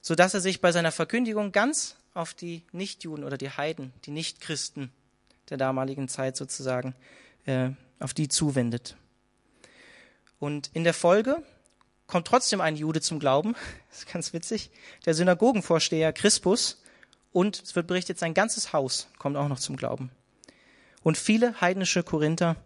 so 0.00 0.14
er 0.14 0.40
sich 0.40 0.60
bei 0.60 0.72
seiner 0.72 0.92
Verkündigung 0.92 1.52
ganz 1.52 1.96
auf 2.14 2.34
die 2.34 2.64
Nichtjuden 2.72 3.24
oder 3.24 3.38
die 3.38 3.50
Heiden, 3.50 3.92
die 4.04 4.10
Nichtchristen 4.10 4.90
der 5.50 5.56
damaligen 5.56 6.08
Zeit 6.08 6.36
sozusagen, 6.36 6.94
äh, 7.46 7.70
auf 8.00 8.14
die 8.14 8.28
zuwendet. 8.28 8.96
Und 10.38 10.70
in 10.72 10.84
der 10.84 10.94
Folge 10.94 11.42
kommt 12.06 12.26
trotzdem 12.26 12.60
ein 12.60 12.76
Jude 12.76 13.00
zum 13.00 13.18
Glauben, 13.18 13.54
das 13.90 14.00
ist 14.00 14.12
ganz 14.12 14.32
witzig, 14.32 14.70
der 15.06 15.14
Synagogenvorsteher 15.14 16.12
Crispus, 16.12 16.82
und 17.32 17.62
es 17.62 17.76
wird 17.76 17.86
berichtet, 17.86 18.18
sein 18.18 18.34
ganzes 18.34 18.72
Haus 18.72 19.08
kommt 19.18 19.36
auch 19.36 19.48
noch 19.48 19.60
zum 19.60 19.76
Glauben. 19.76 20.10
Und 21.02 21.18
viele 21.18 21.60
heidnische 21.60 22.02
Korinther 22.02 22.56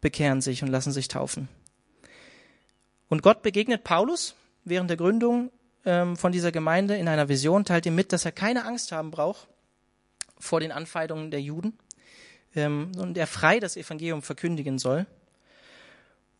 bekehren 0.00 0.40
sich 0.40 0.62
und 0.62 0.68
lassen 0.68 0.92
sich 0.92 1.08
taufen. 1.08 1.48
Und 3.08 3.22
Gott 3.22 3.42
begegnet 3.42 3.84
Paulus 3.84 4.34
während 4.64 4.90
der 4.90 4.96
Gründung 4.96 5.50
ähm, 5.84 6.16
von 6.16 6.32
dieser 6.32 6.52
Gemeinde 6.52 6.96
in 6.96 7.08
einer 7.08 7.28
Vision, 7.28 7.64
teilt 7.64 7.86
ihm 7.86 7.94
mit, 7.94 8.12
dass 8.12 8.24
er 8.24 8.32
keine 8.32 8.64
Angst 8.64 8.92
haben 8.92 9.10
braucht 9.10 9.48
vor 10.38 10.60
den 10.60 10.72
Anfeindungen 10.72 11.30
der 11.30 11.40
Juden 11.40 11.78
ähm, 12.54 12.92
und 12.98 13.16
er 13.16 13.26
frei 13.26 13.60
das 13.60 13.76
Evangelium 13.76 14.22
verkündigen 14.22 14.78
soll 14.78 15.06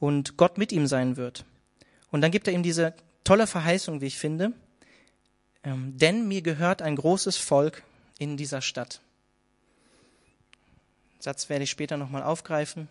und 0.00 0.36
Gott 0.36 0.58
mit 0.58 0.72
ihm 0.72 0.86
sein 0.86 1.16
wird. 1.16 1.44
Und 2.10 2.20
dann 2.20 2.30
gibt 2.30 2.48
er 2.48 2.54
ihm 2.54 2.62
diese 2.62 2.94
tolle 3.24 3.46
Verheißung, 3.46 4.00
wie 4.00 4.06
ich 4.06 4.18
finde, 4.18 4.52
ähm, 5.64 5.96
denn 5.96 6.28
mir 6.28 6.42
gehört 6.42 6.82
ein 6.82 6.96
großes 6.96 7.36
Volk 7.36 7.82
in 8.18 8.36
dieser 8.36 8.60
Stadt. 8.60 9.00
Satz 11.18 11.48
werde 11.48 11.64
ich 11.64 11.70
später 11.70 11.96
nochmal 11.96 12.22
aufgreifen 12.22 12.88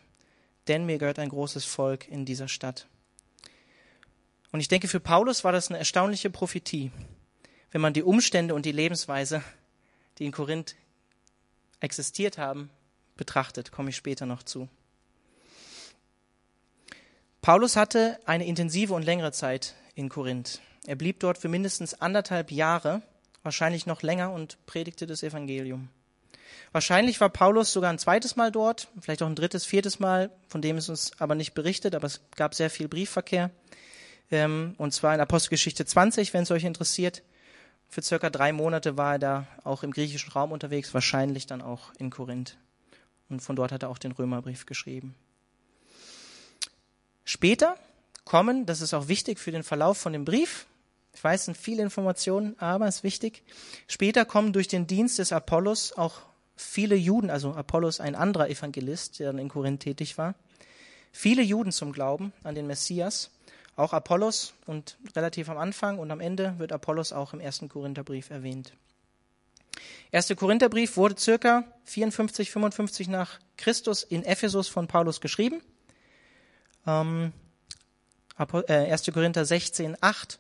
denn 0.68 0.86
mir 0.86 0.98
gehört 0.98 1.20
ein 1.20 1.30
großes 1.30 1.66
Volk 1.66 2.08
in 2.08 2.26
dieser 2.26 2.48
Stadt. 2.48 2.88
Und 4.52 4.60
ich 4.60 4.68
denke, 4.68 4.88
für 4.88 5.00
Paulus 5.00 5.44
war 5.44 5.52
das 5.52 5.70
eine 5.70 5.80
erstaunliche 5.80 6.30
Prophetie, 6.30 6.92
wenn 7.72 7.82
man 7.82 7.94
die 7.94 8.04
Umstände 8.04 8.56
und 8.56 8.66
die 8.66 8.72
Lebensweise, 8.72 9.44
die 10.18 10.26
in 10.26 10.32
Korinth 10.32 10.76
existiert 11.82 12.38
haben, 12.38 12.70
betrachtet, 13.18 13.72
komme 13.72 13.90
ich 13.90 13.96
später 13.96 14.26
noch 14.26 14.44
zu. 14.44 14.70
Paulus 17.42 17.76
hatte 17.76 18.20
eine 18.26 18.46
intensive 18.46 18.94
und 18.94 19.04
längere 19.04 19.32
Zeit 19.32 19.76
in 19.94 20.10
Korinth. 20.10 20.62
Er 20.88 20.96
blieb 20.96 21.20
dort 21.20 21.38
für 21.38 21.48
mindestens 21.48 21.94
anderthalb 21.94 22.52
Jahre, 22.52 23.02
wahrscheinlich 23.44 23.86
noch 23.86 24.02
länger 24.02 24.32
und 24.32 24.58
predigte 24.66 25.06
das 25.06 25.22
Evangelium. 25.22 25.90
Wahrscheinlich 26.76 27.22
war 27.22 27.30
Paulus 27.30 27.72
sogar 27.72 27.90
ein 27.90 28.00
zweites 28.00 28.36
Mal 28.36 28.52
dort, 28.52 28.90
vielleicht 29.00 29.24
auch 29.24 29.28
ein 29.28 29.36
drittes, 29.36 29.64
viertes 29.64 30.00
Mal, 30.00 30.30
von 30.50 30.62
dem 30.62 30.78
ist 30.78 30.90
uns 30.90 31.14
aber 31.20 31.34
nicht 31.34 31.54
berichtet, 31.54 31.96
aber 31.96 32.06
es 32.06 32.20
gab 32.36 32.54
sehr 32.54 32.70
viel 32.70 32.90
Briefverkehr. 32.90 33.50
Ähm, 34.30 34.76
und 34.78 34.94
zwar 34.94 35.16
in 35.16 35.22
Apostelgeschichte 35.22 35.86
20, 35.86 36.34
wenn 36.34 36.44
es 36.44 36.52
euch 36.52 36.66
interessiert. 36.66 37.24
Für 37.88 38.02
circa 38.02 38.30
drei 38.30 38.52
Monate 38.52 38.98
war 38.98 39.14
er 39.14 39.20
da 39.20 39.48
auch 39.64 39.84
im 39.84 39.92
griechischen 39.92 40.34
Raum 40.34 40.52
unterwegs, 40.52 40.94
wahrscheinlich 40.94 41.48
dann 41.48 41.62
auch 41.62 41.94
in 41.98 42.10
Korinth. 42.10 42.58
Und 43.30 43.40
von 43.40 43.56
dort 43.56 43.72
hat 43.72 43.84
er 43.84 43.90
auch 43.90 43.98
den 43.98 44.12
Römerbrief 44.12 44.66
geschrieben. 44.66 45.16
Später 47.24 47.78
kommen, 48.26 48.66
das 48.66 48.82
ist 48.82 48.94
auch 48.94 49.08
wichtig 49.08 49.40
für 49.40 49.54
den 49.54 49.64
Verlauf 49.64 49.98
von 49.98 50.12
dem 50.12 50.26
Brief, 50.26 50.66
ich 51.14 51.24
weiß, 51.24 51.40
es 51.40 51.46
sind 51.46 51.58
viele 51.58 51.84
Informationen, 51.84 52.60
aber 52.60 52.86
es 52.90 52.98
ist 52.98 53.04
wichtig. 53.04 53.44
Später 53.88 54.26
kommen 54.26 54.52
durch 54.52 54.68
den 54.68 54.86
Dienst 54.86 55.20
des 55.20 55.32
Apollos 55.32 55.94
auch 55.94 56.20
viele 56.56 56.96
Juden, 56.96 57.30
also 57.30 57.54
Apollos 57.54 58.00
ein 58.00 58.16
anderer 58.16 58.50
Evangelist, 58.50 59.20
der 59.20 59.28
dann 59.28 59.40
in 59.40 59.50
Korinth 59.50 59.82
tätig 59.82 60.18
war, 60.18 60.36
viele 61.12 61.42
Juden 61.42 61.72
zum 61.72 61.92
Glauben 61.92 62.34
an 62.44 62.56
den 62.56 62.68
Messias, 62.68 63.32
auch 63.76 63.94
Apollos 63.94 64.54
und 64.66 64.98
relativ 65.16 65.50
am 65.50 65.58
Anfang 65.58 66.00
und 66.00 66.12
am 66.12 66.22
Ende 66.22 66.58
wird 66.60 66.72
Apollos 66.72 67.12
auch 67.12 67.34
im 67.34 67.40
ersten 67.40 67.68
Korintherbrief 67.68 68.30
erwähnt. 68.30 68.74
Erste 70.12 70.36
Korintherbrief 70.36 70.96
wurde 70.96 71.20
circa 71.20 71.66
54, 71.84 72.50
55 72.52 73.08
nach 73.10 73.40
Christus 73.58 74.04
in 74.04 74.24
Ephesus 74.24 74.70
von 74.70 74.88
Paulus 74.88 75.20
geschrieben. 75.20 75.62
Ähm, 76.88 77.34
1. 78.38 79.08
Äh, 79.08 79.12
Korinther 79.12 79.46
16, 79.46 79.98
8 80.00 80.40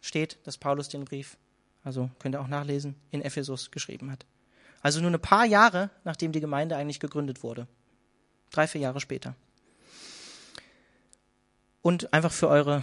steht, 0.00 0.38
dass 0.44 0.58
Paulus 0.58 0.88
den 0.88 1.04
Brief, 1.04 1.36
also 1.84 2.10
könnt 2.18 2.34
ihr 2.34 2.40
auch 2.40 2.48
nachlesen, 2.48 2.96
in 3.10 3.22
Ephesus 3.22 3.70
geschrieben 3.70 4.10
hat. 4.10 4.26
Also 4.82 5.00
nur 5.00 5.10
ein 5.10 5.20
paar 5.20 5.46
Jahre, 5.46 5.90
nachdem 6.04 6.32
die 6.32 6.40
Gemeinde 6.40 6.76
eigentlich 6.76 7.00
gegründet 7.00 7.42
wurde. 7.42 7.66
Drei, 8.50 8.66
vier 8.66 8.82
Jahre 8.82 9.00
später. 9.00 9.34
Und 11.80 12.12
einfach 12.12 12.32
für 12.32 12.48
eure 12.48 12.82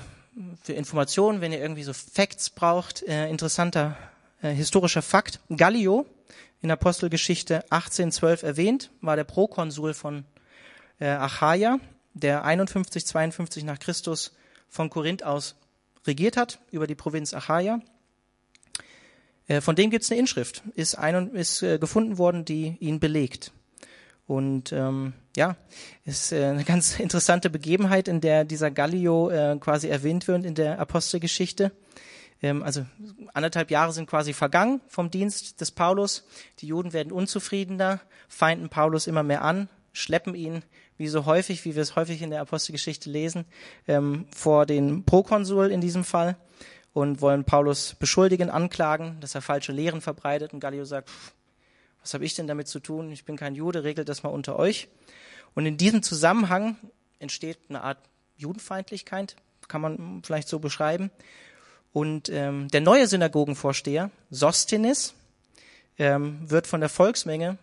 für 0.61 0.73
Informationen, 0.73 1.41
wenn 1.41 1.51
ihr 1.51 1.59
irgendwie 1.59 1.83
so 1.83 1.93
Facts 1.93 2.49
braucht, 2.49 3.03
äh, 3.03 3.29
interessanter 3.29 3.97
äh, 4.41 4.51
historischer 4.51 5.01
Fakt. 5.01 5.39
Gallio 5.55 6.05
in 6.61 6.71
Apostelgeschichte 6.71 7.63
1812 7.71 8.43
erwähnt, 8.43 8.91
war 9.01 9.15
der 9.15 9.23
Prokonsul 9.23 9.93
von 9.93 10.25
äh, 10.99 11.07
Achaia, 11.07 11.79
der 12.13 12.43
51, 12.43 13.05
52 13.05 13.63
nach 13.63 13.79
Christus 13.79 14.33
von 14.69 14.89
Korinth 14.89 15.23
aus 15.23 15.55
regiert 16.05 16.37
hat 16.37 16.59
über 16.71 16.87
die 16.87 16.95
Provinz 16.95 17.33
Achaia. 17.33 17.81
Äh, 19.49 19.59
von 19.59 19.75
dem 19.75 19.89
gibt 19.89 20.05
es 20.05 20.11
eine 20.11 20.19
Inschrift, 20.19 20.63
ist, 20.75 20.97
ein, 20.97 21.35
ist 21.35 21.61
äh, 21.61 21.77
gefunden 21.77 22.17
worden, 22.17 22.45
die 22.45 22.77
ihn 22.79 23.01
belegt. 23.01 23.51
Und 24.27 24.71
ähm, 24.71 25.13
ja, 25.35 25.57
ist 26.05 26.31
äh, 26.31 26.45
eine 26.45 26.63
ganz 26.65 26.99
interessante 26.99 27.49
Begebenheit, 27.49 28.07
in 28.07 28.21
der 28.21 28.45
dieser 28.45 28.71
Gallio 28.71 29.29
äh, 29.29 29.57
quasi 29.59 29.89
erwähnt 29.89 30.27
wird 30.29 30.45
in 30.45 30.55
der 30.55 30.79
Apostelgeschichte. 30.79 31.73
Ähm, 32.41 32.61
also 32.61 32.85
anderthalb 33.33 33.71
Jahre 33.71 33.91
sind 33.91 34.07
quasi 34.07 34.33
vergangen 34.33 34.81
vom 34.87 35.09
Dienst 35.09 35.59
des 35.59 35.71
Paulus. 35.71 36.27
Die 36.59 36.67
Juden 36.67 36.93
werden 36.93 37.11
unzufriedener, 37.11 37.99
feinden 38.27 38.69
Paulus 38.69 39.07
immer 39.07 39.23
mehr 39.23 39.43
an, 39.43 39.67
schleppen 39.93 40.35
ihn, 40.35 40.61
wie 40.97 41.07
so 41.07 41.25
häufig, 41.25 41.65
wie 41.65 41.75
wir 41.75 41.81
es 41.81 41.95
häufig 41.95 42.21
in 42.21 42.29
der 42.29 42.41
Apostelgeschichte 42.41 43.09
lesen, 43.09 43.45
ähm, 43.87 44.27
vor 44.35 44.67
den 44.67 45.05
Prokonsul 45.05 45.71
in 45.71 45.81
diesem 45.81 46.03
Fall 46.03 46.37
und 46.93 47.21
wollen 47.21 47.43
Paulus 47.43 47.95
beschuldigen, 47.95 48.49
anklagen, 48.49 49.17
dass 49.19 49.35
er 49.35 49.41
falsche 49.41 49.71
Lehren 49.71 50.01
verbreitet. 50.01 50.53
Und 50.53 50.59
Gallio 50.59 50.85
sagt, 50.85 51.09
was 52.01 52.13
habe 52.13 52.25
ich 52.25 52.33
denn 52.33 52.47
damit 52.47 52.67
zu 52.67 52.79
tun? 52.79 53.11
Ich 53.11 53.25
bin 53.25 53.37
kein 53.37 53.55
Jude, 53.55 53.83
regelt 53.83 54.09
das 54.09 54.23
mal 54.23 54.29
unter 54.29 54.57
euch. 54.57 54.87
Und 55.53 55.65
in 55.65 55.77
diesem 55.77 56.03
Zusammenhang 56.03 56.77
entsteht 57.19 57.59
eine 57.69 57.83
Art 57.83 57.97
Judenfeindlichkeit, 58.37 59.35
kann 59.67 59.81
man 59.81 60.21
vielleicht 60.23 60.47
so 60.47 60.59
beschreiben. 60.59 61.11
Und 61.91 62.29
ähm, 62.29 62.67
der 62.69 62.81
neue 62.81 63.07
Synagogenvorsteher, 63.07 64.11
Sostenes, 64.29 65.13
ähm, 65.97 66.49
wird 66.49 66.67
von 66.67 66.79
der 66.79 66.89
Volksmenge, 66.89 67.57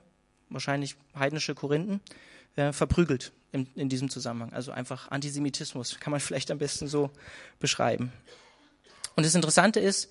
wahrscheinlich 0.51 0.97
heidnische 1.19 1.55
Korinthen, 1.55 2.01
äh, 2.57 2.73
verprügelt 2.73 3.33
in, 3.53 3.67
in 3.75 3.89
diesem 3.89 4.11
Zusammenhang. 4.11 4.53
Also 4.53 4.73
einfach 4.73 5.11
Antisemitismus, 5.11 5.99
kann 6.01 6.11
man 6.11 6.21
vielleicht 6.21 6.51
am 6.51 6.59
besten 6.59 6.87
so 6.87 7.11
beschreiben. 7.59 8.13
Und 9.17 9.27
das 9.27 9.35
Interessante 9.35 9.81
ist, 9.81 10.09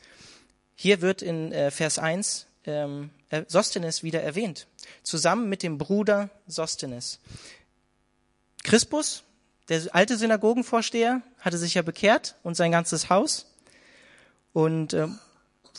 hier 0.76 1.02
wird 1.02 1.22
in 1.22 1.52
äh, 1.52 1.72
Vers 1.72 2.00
1 2.00 2.48
ähm, 2.66 3.12
Sostenes 3.48 4.04
wieder 4.04 4.22
erwähnt, 4.22 4.68
zusammen 5.04 5.48
mit 5.48 5.64
dem 5.64 5.78
Bruder 5.78 6.30
Sostenes. 6.48 7.20
Crispus, 8.64 9.24
der 9.70 9.84
alte 9.94 10.18
Synagogenvorsteher, 10.18 11.22
hatte 11.40 11.58
sich 11.58 11.76
ja 11.76 11.82
bekehrt 11.82 12.36
und 12.44 12.56
sein 12.56 12.72
ganzes 12.72 13.10
Haus 13.10 13.46
und 14.54 14.94
äh, 14.94 15.08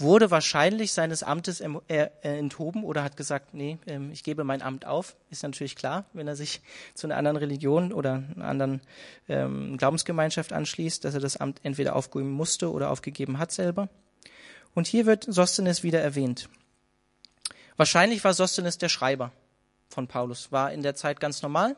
wurde 0.01 0.31
wahrscheinlich 0.31 0.93
seines 0.93 1.23
Amtes 1.23 1.61
enthoben 1.61 2.85
oder 2.85 3.03
hat 3.03 3.17
gesagt, 3.17 3.55
nee, 3.55 3.79
ähm, 3.87 4.11
ich 4.13 4.23
gebe 4.23 4.45
mein 4.45 4.63
Amt 4.63 4.85
auf. 4.85 5.17
Ist 5.31 5.43
natürlich 5.43 5.77
klar, 5.77 6.05
wenn 6.13 6.29
er 6.29 6.37
sich 6.37 6.61
zu 6.95 7.07
einer 7.07 7.17
anderen 7.17 7.37
Religion 7.37 7.93
oder 7.93 8.23
einer 8.35 8.47
anderen 8.47 8.81
ähm, 9.29 9.77
Glaubensgemeinschaft 9.77 10.53
anschließt, 10.53 11.05
dass 11.05 11.15
er 11.15 11.21
das 11.21 11.37
Amt 11.37 11.61
entweder 11.63 11.97
aufgeben 11.97 12.31
musste 12.31 12.71
oder 12.71 12.91
aufgegeben 12.91 13.39
hat 13.39 13.53
selber. 13.53 13.89
Und 14.75 14.87
hier 14.87 15.07
wird 15.07 15.25
Sostenes 15.27 15.83
wieder 15.83 16.01
erwähnt. 16.01 16.49
Wahrscheinlich 17.77 18.23
war 18.25 18.35
Sostenes 18.35 18.79
der 18.79 18.89
Schreiber 18.89 19.33
von 19.89 20.09
Paulus. 20.09 20.53
War 20.53 20.73
in 20.73 20.83
der 20.83 20.95
Zeit 20.95 21.21
ganz 21.21 21.43
normal, 21.43 21.77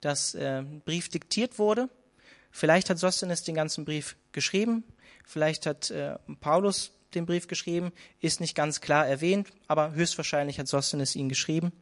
dass 0.00 0.34
äh, 0.34 0.62
Brief 0.84 1.08
diktiert 1.08 1.58
wurde. 1.58 1.88
Vielleicht 2.50 2.90
hat 2.90 2.98
Sostenes 2.98 3.42
den 3.42 3.54
ganzen 3.54 3.84
Brief 3.84 4.16
geschrieben. 4.32 4.84
Vielleicht 5.24 5.66
hat 5.66 5.90
äh, 5.90 6.16
Paulus 6.40 6.92
den 7.14 7.26
Brief 7.26 7.48
geschrieben. 7.48 7.92
Ist 8.20 8.40
nicht 8.40 8.54
ganz 8.54 8.80
klar 8.80 9.06
erwähnt, 9.06 9.48
aber 9.66 9.92
höchstwahrscheinlich 9.92 10.58
hat 10.58 10.68
Sostenes 10.68 11.16
ihn 11.16 11.28
geschrieben. 11.28 11.72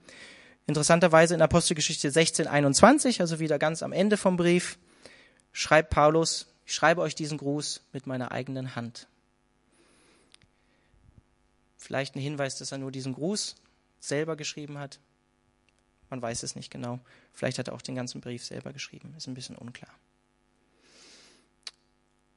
Interessanterweise 0.66 1.34
in 1.34 1.42
Apostelgeschichte 1.42 2.10
16, 2.10 2.46
21, 2.46 3.20
also 3.20 3.38
wieder 3.38 3.58
ganz 3.58 3.82
am 3.82 3.92
Ende 3.92 4.16
vom 4.16 4.36
Brief, 4.36 4.78
schreibt 5.52 5.90
Paulus, 5.90 6.46
ich 6.66 6.74
schreibe 6.74 7.00
euch 7.00 7.14
diesen 7.14 7.38
Gruß 7.38 7.80
mit 7.92 8.06
meiner 8.06 8.32
eigenen 8.32 8.76
Hand. 8.76 9.08
Vielleicht 11.78 12.16
ein 12.16 12.20
Hinweis, 12.20 12.58
dass 12.58 12.72
er 12.72 12.78
nur 12.78 12.92
diesen 12.92 13.14
Gruß 13.14 13.56
selber 14.00 14.36
geschrieben 14.36 14.78
hat. 14.78 14.98
Man 16.10 16.20
weiß 16.20 16.42
es 16.42 16.56
nicht 16.56 16.70
genau. 16.70 17.00
Vielleicht 17.32 17.58
hat 17.58 17.68
er 17.68 17.74
auch 17.74 17.82
den 17.82 17.94
ganzen 17.94 18.20
Brief 18.20 18.44
selber 18.44 18.72
geschrieben. 18.72 19.14
Ist 19.16 19.26
ein 19.26 19.34
bisschen 19.34 19.56
unklar. 19.56 19.90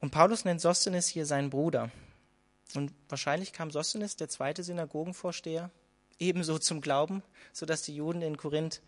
Und 0.00 0.10
Paulus 0.10 0.44
nennt 0.44 0.60
Sostenes 0.60 1.06
hier 1.06 1.26
seinen 1.26 1.50
Bruder. 1.50 1.90
Und 2.76 2.92
wahrscheinlich 3.08 3.52
kam 3.52 3.70
Sostenes, 3.70 4.16
der 4.16 4.28
zweite 4.28 4.62
Synagogenvorsteher, 4.62 5.70
ebenso 6.18 6.58
zum 6.58 6.80
Glauben, 6.80 7.22
sodass 7.52 7.82
die 7.82 7.96
Juden 7.96 8.22
in 8.22 8.36
Korinth 8.36 8.80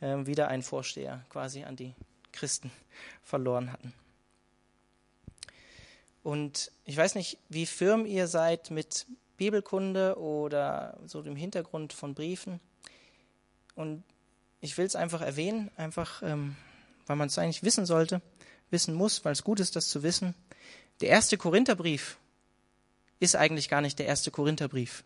äh, 0.00 0.26
wieder 0.26 0.48
einen 0.48 0.62
Vorsteher 0.62 1.24
quasi 1.28 1.64
an 1.64 1.76
die 1.76 1.94
Christen 2.32 2.70
verloren 3.22 3.72
hatten. 3.72 3.92
Und 6.22 6.72
ich 6.84 6.96
weiß 6.96 7.14
nicht, 7.14 7.38
wie 7.48 7.66
firm 7.66 8.04
ihr 8.04 8.26
seid 8.26 8.70
mit 8.70 9.06
Bibelkunde 9.36 10.18
oder 10.18 10.98
so 11.06 11.22
dem 11.22 11.36
Hintergrund 11.36 11.92
von 11.92 12.14
Briefen. 12.14 12.60
Und 13.74 14.02
ich 14.60 14.76
will 14.76 14.86
es 14.86 14.96
einfach 14.96 15.20
erwähnen, 15.20 15.70
einfach 15.76 16.22
ähm, 16.22 16.56
weil 17.06 17.16
man 17.16 17.28
es 17.28 17.38
eigentlich 17.38 17.62
wissen 17.62 17.86
sollte, 17.86 18.20
wissen 18.70 18.94
muss, 18.94 19.24
weil 19.24 19.32
es 19.32 19.44
gut 19.44 19.60
ist, 19.60 19.76
das 19.76 19.88
zu 19.88 20.02
wissen. 20.02 20.34
Der 21.00 21.08
erste 21.08 21.38
Korintherbrief 21.38 22.18
ist 23.20 23.36
eigentlich 23.36 23.68
gar 23.68 23.80
nicht 23.80 23.98
der 23.98 24.06
erste 24.06 24.30
Korintherbrief. 24.30 25.04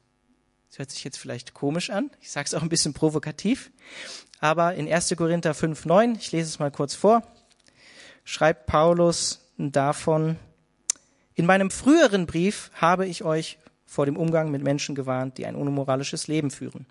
Das 0.68 0.78
hört 0.78 0.90
sich 0.90 1.02
jetzt 1.02 1.18
vielleicht 1.18 1.52
komisch 1.52 1.90
an. 1.90 2.10
Ich 2.20 2.30
sage 2.30 2.46
es 2.46 2.54
auch 2.54 2.62
ein 2.62 2.68
bisschen 2.68 2.94
provokativ. 2.94 3.72
Aber 4.38 4.74
in 4.74 4.90
1. 4.90 5.14
Korinther 5.16 5.52
5,9, 5.52 6.16
ich 6.16 6.30
lese 6.32 6.48
es 6.48 6.58
mal 6.58 6.70
kurz 6.70 6.94
vor, 6.94 7.22
schreibt 8.24 8.66
Paulus 8.66 9.40
davon, 9.58 10.38
in 11.34 11.46
meinem 11.46 11.70
früheren 11.70 12.26
Brief 12.26 12.70
habe 12.74 13.06
ich 13.06 13.24
euch 13.24 13.58
vor 13.86 14.06
dem 14.06 14.16
Umgang 14.16 14.50
mit 14.50 14.62
Menschen 14.62 14.94
gewarnt, 14.94 15.38
die 15.38 15.46
ein 15.46 15.56
unmoralisches 15.56 16.28
Leben 16.28 16.50
führen. 16.50 16.86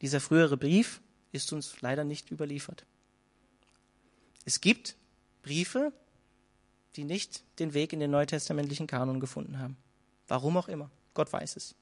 Dieser 0.00 0.20
frühere 0.20 0.56
Brief 0.56 1.00
ist 1.32 1.52
uns 1.52 1.80
leider 1.80 2.04
nicht 2.04 2.30
überliefert. 2.30 2.86
Es 4.44 4.60
gibt 4.60 4.96
Briefe, 5.42 5.92
die 6.96 7.04
nicht 7.04 7.42
den 7.58 7.74
Weg 7.74 7.92
in 7.92 8.00
den 8.00 8.10
neutestamentlichen 8.10 8.86
Kanon 8.86 9.20
gefunden 9.20 9.58
haben. 9.58 9.76
Warum 10.28 10.56
auch 10.56 10.68
immer. 10.68 10.90
Gott 11.14 11.32
weiß 11.32 11.56
es. 11.56 11.74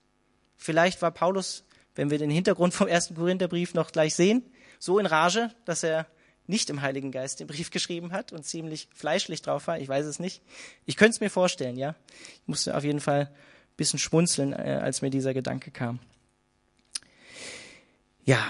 Vielleicht 0.56 1.02
war 1.02 1.10
Paulus, 1.10 1.64
wenn 1.94 2.10
wir 2.10 2.18
den 2.18 2.30
Hintergrund 2.30 2.72
vom 2.72 2.88
ersten 2.88 3.14
Korintherbrief 3.14 3.74
noch 3.74 3.92
gleich 3.92 4.14
sehen, 4.14 4.42
so 4.78 4.98
in 4.98 5.06
Rage, 5.06 5.50
dass 5.64 5.82
er 5.82 6.06
nicht 6.46 6.70
im 6.70 6.80
Heiligen 6.80 7.12
Geist 7.12 7.40
den 7.40 7.46
Brief 7.46 7.70
geschrieben 7.72 8.12
hat 8.12 8.32
und 8.32 8.44
ziemlich 8.44 8.88
fleischlich 8.94 9.42
drauf 9.42 9.66
war. 9.66 9.78
Ich 9.78 9.88
weiß 9.88 10.06
es 10.06 10.18
nicht. 10.18 10.42
Ich 10.84 10.96
könnte 10.96 11.10
es 11.10 11.20
mir 11.20 11.30
vorstellen, 11.30 11.76
ja. 11.76 11.94
Ich 12.42 12.48
musste 12.48 12.76
auf 12.76 12.84
jeden 12.84 13.00
Fall 13.00 13.30
bisschen 13.76 13.98
schmunzeln, 13.98 14.52
äh, 14.52 14.80
als 14.82 15.02
mir 15.02 15.10
dieser 15.10 15.34
Gedanke 15.34 15.70
kam. 15.70 15.98
Ja, 18.24 18.44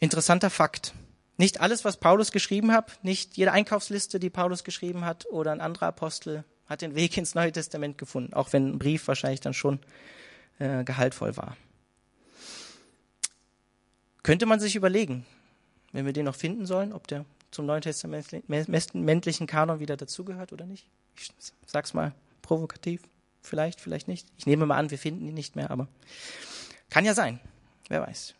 interessanter 0.00 0.50
Fakt. 0.50 0.92
Nicht 1.36 1.60
alles, 1.60 1.84
was 1.84 1.98
Paulus 1.98 2.32
geschrieben 2.32 2.72
hat, 2.72 3.02
nicht 3.02 3.36
jede 3.36 3.52
Einkaufsliste, 3.52 4.20
die 4.20 4.30
Paulus 4.30 4.62
geschrieben 4.62 5.04
hat 5.04 5.26
oder 5.26 5.52
ein 5.52 5.60
anderer 5.60 5.86
Apostel 5.86 6.44
hat 6.66 6.82
den 6.82 6.94
Weg 6.94 7.16
ins 7.16 7.34
Neue 7.34 7.52
Testament 7.52 7.98
gefunden, 7.98 8.34
auch 8.34 8.52
wenn 8.52 8.70
ein 8.70 8.78
Brief 8.78 9.06
wahrscheinlich 9.08 9.40
dann 9.40 9.54
schon 9.54 9.78
äh, 10.58 10.84
gehaltvoll 10.84 11.36
war. 11.36 11.56
Könnte 14.22 14.46
man 14.46 14.60
sich 14.60 14.74
überlegen, 14.74 15.26
wenn 15.92 16.06
wir 16.06 16.12
den 16.12 16.24
noch 16.24 16.34
finden 16.34 16.66
sollen, 16.66 16.92
ob 16.92 17.06
der 17.08 17.24
zum 17.50 17.66
Neuen 17.66 17.82
Testamentlichen 17.82 19.46
Kanon 19.46 19.80
wieder 19.80 19.96
dazugehört 19.96 20.52
oder 20.52 20.66
nicht? 20.66 20.88
Ich 21.16 21.30
sag's 21.66 21.94
mal 21.94 22.12
provokativ. 22.42 23.02
Vielleicht, 23.42 23.80
vielleicht 23.80 24.08
nicht. 24.08 24.26
Ich 24.38 24.46
nehme 24.46 24.64
mal 24.66 24.78
an, 24.78 24.90
wir 24.90 24.98
finden 24.98 25.28
ihn 25.28 25.34
nicht 25.34 25.54
mehr, 25.54 25.70
aber 25.70 25.86
kann 26.88 27.04
ja 27.04 27.14
sein. 27.14 27.38
Wer 27.88 28.00
weiß. 28.00 28.34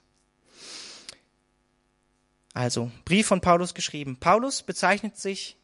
Also, 2.54 2.90
Brief 3.04 3.26
von 3.26 3.40
Paulus 3.40 3.74
geschrieben. 3.74 4.16
Paulus 4.16 4.62
bezeichnet 4.62 5.18
sich 5.18 5.56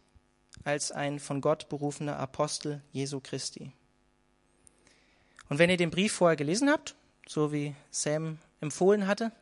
als 0.65 0.93
ein 0.93 1.19
von 1.19 1.41
Gott 1.41 1.69
berufener 1.69 2.19
Apostel 2.19 2.83
Jesu 2.93 3.21
Christi. 3.21 3.73
Und 5.49 5.59
wenn 5.59 5.71
ihr 5.71 5.77
den 5.77 5.91
Brief 5.91 6.13
vorher 6.13 6.37
gelesen 6.37 6.71
habt, 6.71 6.95
so 7.27 7.53
wie 7.53 7.75
Sam 7.91 8.39
empfohlen 8.61 9.07
hatte, 9.07 9.33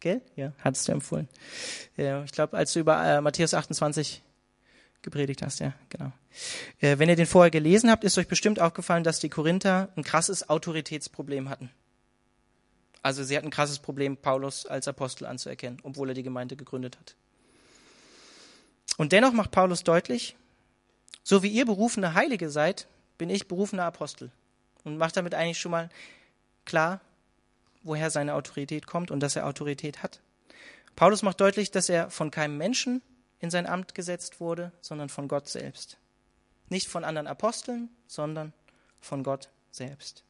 gell? 0.00 0.20
Ja, 0.36 0.52
hattest 0.58 0.88
du 0.88 0.92
empfohlen. 0.92 1.28
ich 1.96 2.32
glaube, 2.32 2.56
als 2.56 2.72
du 2.72 2.80
über 2.80 3.04
äh, 3.04 3.20
Matthäus 3.20 3.54
28 3.54 4.22
gepredigt 5.02 5.42
hast, 5.42 5.60
ja, 5.60 5.72
genau. 5.88 6.12
Äh, 6.80 6.98
wenn 6.98 7.08
ihr 7.08 7.16
den 7.16 7.26
vorher 7.26 7.50
gelesen 7.50 7.90
habt, 7.90 8.04
ist 8.04 8.18
euch 8.18 8.28
bestimmt 8.28 8.60
aufgefallen, 8.60 9.04
dass 9.04 9.18
die 9.18 9.28
Korinther 9.28 9.88
ein 9.96 10.04
krasses 10.04 10.48
Autoritätsproblem 10.48 11.48
hatten. 11.48 11.70
Also 13.02 13.22
sie 13.22 13.36
hatten 13.36 13.48
ein 13.48 13.52
krasses 13.52 13.78
Problem, 13.78 14.16
Paulus 14.16 14.66
als 14.66 14.88
Apostel 14.88 15.26
anzuerkennen, 15.26 15.78
obwohl 15.84 16.08
er 16.08 16.14
die 16.14 16.24
Gemeinde 16.24 16.56
gegründet 16.56 16.98
hat. 16.98 17.14
Und 18.96 19.12
dennoch 19.12 19.32
macht 19.32 19.50
Paulus 19.50 19.84
deutlich, 19.84 20.36
so 21.22 21.42
wie 21.42 21.48
ihr 21.48 21.66
berufene 21.66 22.14
Heilige 22.14 22.50
seid, 22.50 22.86
bin 23.18 23.30
ich 23.30 23.48
berufener 23.48 23.84
Apostel. 23.84 24.30
Und 24.84 24.98
macht 24.98 25.16
damit 25.16 25.34
eigentlich 25.34 25.58
schon 25.58 25.72
mal 25.72 25.90
klar, 26.64 27.00
woher 27.82 28.10
seine 28.10 28.34
Autorität 28.34 28.86
kommt 28.86 29.10
und 29.10 29.20
dass 29.20 29.36
er 29.36 29.46
Autorität 29.46 30.02
hat. 30.02 30.20
Paulus 30.94 31.22
macht 31.22 31.40
deutlich, 31.40 31.70
dass 31.70 31.88
er 31.88 32.10
von 32.10 32.30
keinem 32.30 32.56
Menschen 32.56 33.02
in 33.40 33.50
sein 33.50 33.66
Amt 33.66 33.94
gesetzt 33.94 34.40
wurde, 34.40 34.72
sondern 34.80 35.08
von 35.08 35.28
Gott 35.28 35.48
selbst. 35.48 35.98
Nicht 36.68 36.88
von 36.88 37.04
anderen 37.04 37.26
Aposteln, 37.26 37.90
sondern 38.06 38.52
von 39.00 39.22
Gott 39.22 39.50
selbst. 39.70 40.24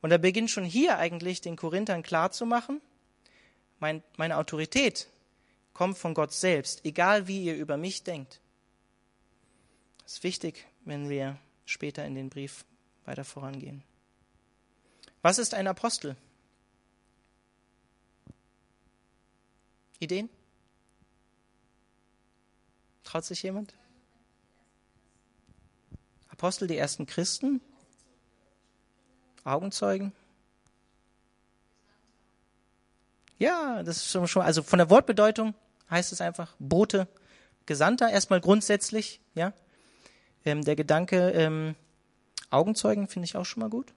Und 0.00 0.10
er 0.10 0.18
beginnt 0.18 0.50
schon 0.50 0.64
hier 0.64 0.98
eigentlich 0.98 1.40
den 1.40 1.56
Korinthern 1.56 2.02
klarzumachen, 2.02 2.80
mein, 3.78 4.02
meine 4.16 4.38
Autorität 4.38 5.08
kommt 5.76 5.98
von 5.98 6.14
Gott 6.14 6.32
selbst, 6.32 6.86
egal 6.86 7.28
wie 7.28 7.44
ihr 7.44 7.54
über 7.54 7.76
mich 7.76 8.02
denkt. 8.02 8.40
Das 10.02 10.14
ist 10.14 10.22
wichtig, 10.24 10.66
wenn 10.86 11.10
wir 11.10 11.38
später 11.66 12.02
in 12.06 12.14
den 12.14 12.30
Brief 12.30 12.64
weiter 13.04 13.26
vorangehen. 13.26 13.82
Was 15.20 15.38
ist 15.38 15.52
ein 15.52 15.66
Apostel? 15.66 16.16
Ideen? 19.98 20.30
Traut 23.04 23.26
sich 23.26 23.42
jemand? 23.42 23.74
Apostel, 26.28 26.68
die 26.68 26.78
ersten 26.78 27.04
Christen? 27.04 27.60
Augenzeugen? 29.44 30.12
Ja, 33.38 33.82
das 33.82 33.98
ist 33.98 34.30
schon, 34.30 34.42
also 34.42 34.62
von 34.62 34.78
der 34.78 34.88
Wortbedeutung 34.88 35.54
heißt 35.90 36.12
es 36.12 36.20
einfach 36.20 36.54
Bote, 36.58 37.08
Gesandter, 37.66 38.10
erstmal 38.10 38.40
grundsätzlich, 38.40 39.20
ja. 39.34 39.52
Ähm, 40.44 40.64
der 40.64 40.76
Gedanke, 40.76 41.30
ähm, 41.30 41.74
Augenzeugen 42.50 43.08
finde 43.08 43.26
ich 43.26 43.36
auch 43.36 43.44
schon 43.44 43.60
mal 43.60 43.70
gut. 43.70 43.92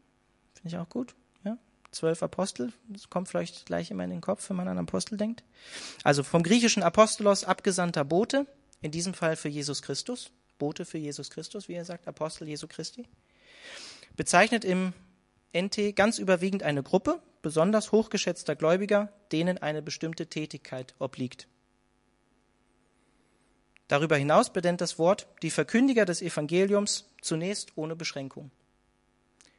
Finde 0.56 0.70
ich 0.70 0.78
auch 0.78 0.90
gut, 0.90 1.16
ja. 1.44 1.58
Zwölf 1.92 2.24
Apostel, 2.24 2.74
das 2.88 3.10
kommt 3.10 3.30
vielleicht 3.30 3.68
gleich 3.68 3.92
immer 3.92 4.04
in 4.04 4.10
den 4.10 4.22
Kopf, 4.22 4.50
wenn 4.50 4.58
man 4.58 4.68
an 4.68 4.80
Apostel 4.80 5.18
denkt. 5.18 5.44
Also 6.04 6.24
vom 6.24 6.42
griechischen 6.42 6.82
Apostolos 6.82 7.44
abgesandter 7.44 8.04
Bote, 8.04 8.48
in 8.82 8.92
diesem 8.92 9.14
Fall 9.14 9.36
für 9.36 9.50
Jesus 9.50 9.82
Christus, 9.82 10.32
Bote 10.58 10.86
für 10.86 10.98
Jesus 10.98 11.30
Christus, 11.30 11.70
wie 11.70 11.74
er 11.74 11.86
sagt, 11.86 12.08
Apostel 12.08 12.48
Jesu 12.48 12.68
Christi. 12.68 13.08
Bezeichnet 14.18 14.66
im 14.66 14.94
NT 15.56 15.96
ganz 15.96 16.18
überwiegend 16.20 16.64
eine 16.64 16.84
Gruppe 16.84 17.22
besonders 17.42 17.92
hochgeschätzter 17.92 18.56
Gläubiger, 18.56 19.14
denen 19.32 19.58
eine 19.58 19.82
bestimmte 19.82 20.28
Tätigkeit 20.28 20.96
obliegt. 21.00 21.48
Darüber 23.90 24.16
hinaus 24.16 24.54
benennt 24.54 24.82
das 24.82 25.00
Wort 25.00 25.28
die 25.42 25.50
Verkündiger 25.50 26.06
des 26.06 26.22
Evangeliums 26.22 27.10
zunächst 27.22 27.76
ohne 27.76 27.96
Beschränkung. 27.96 28.52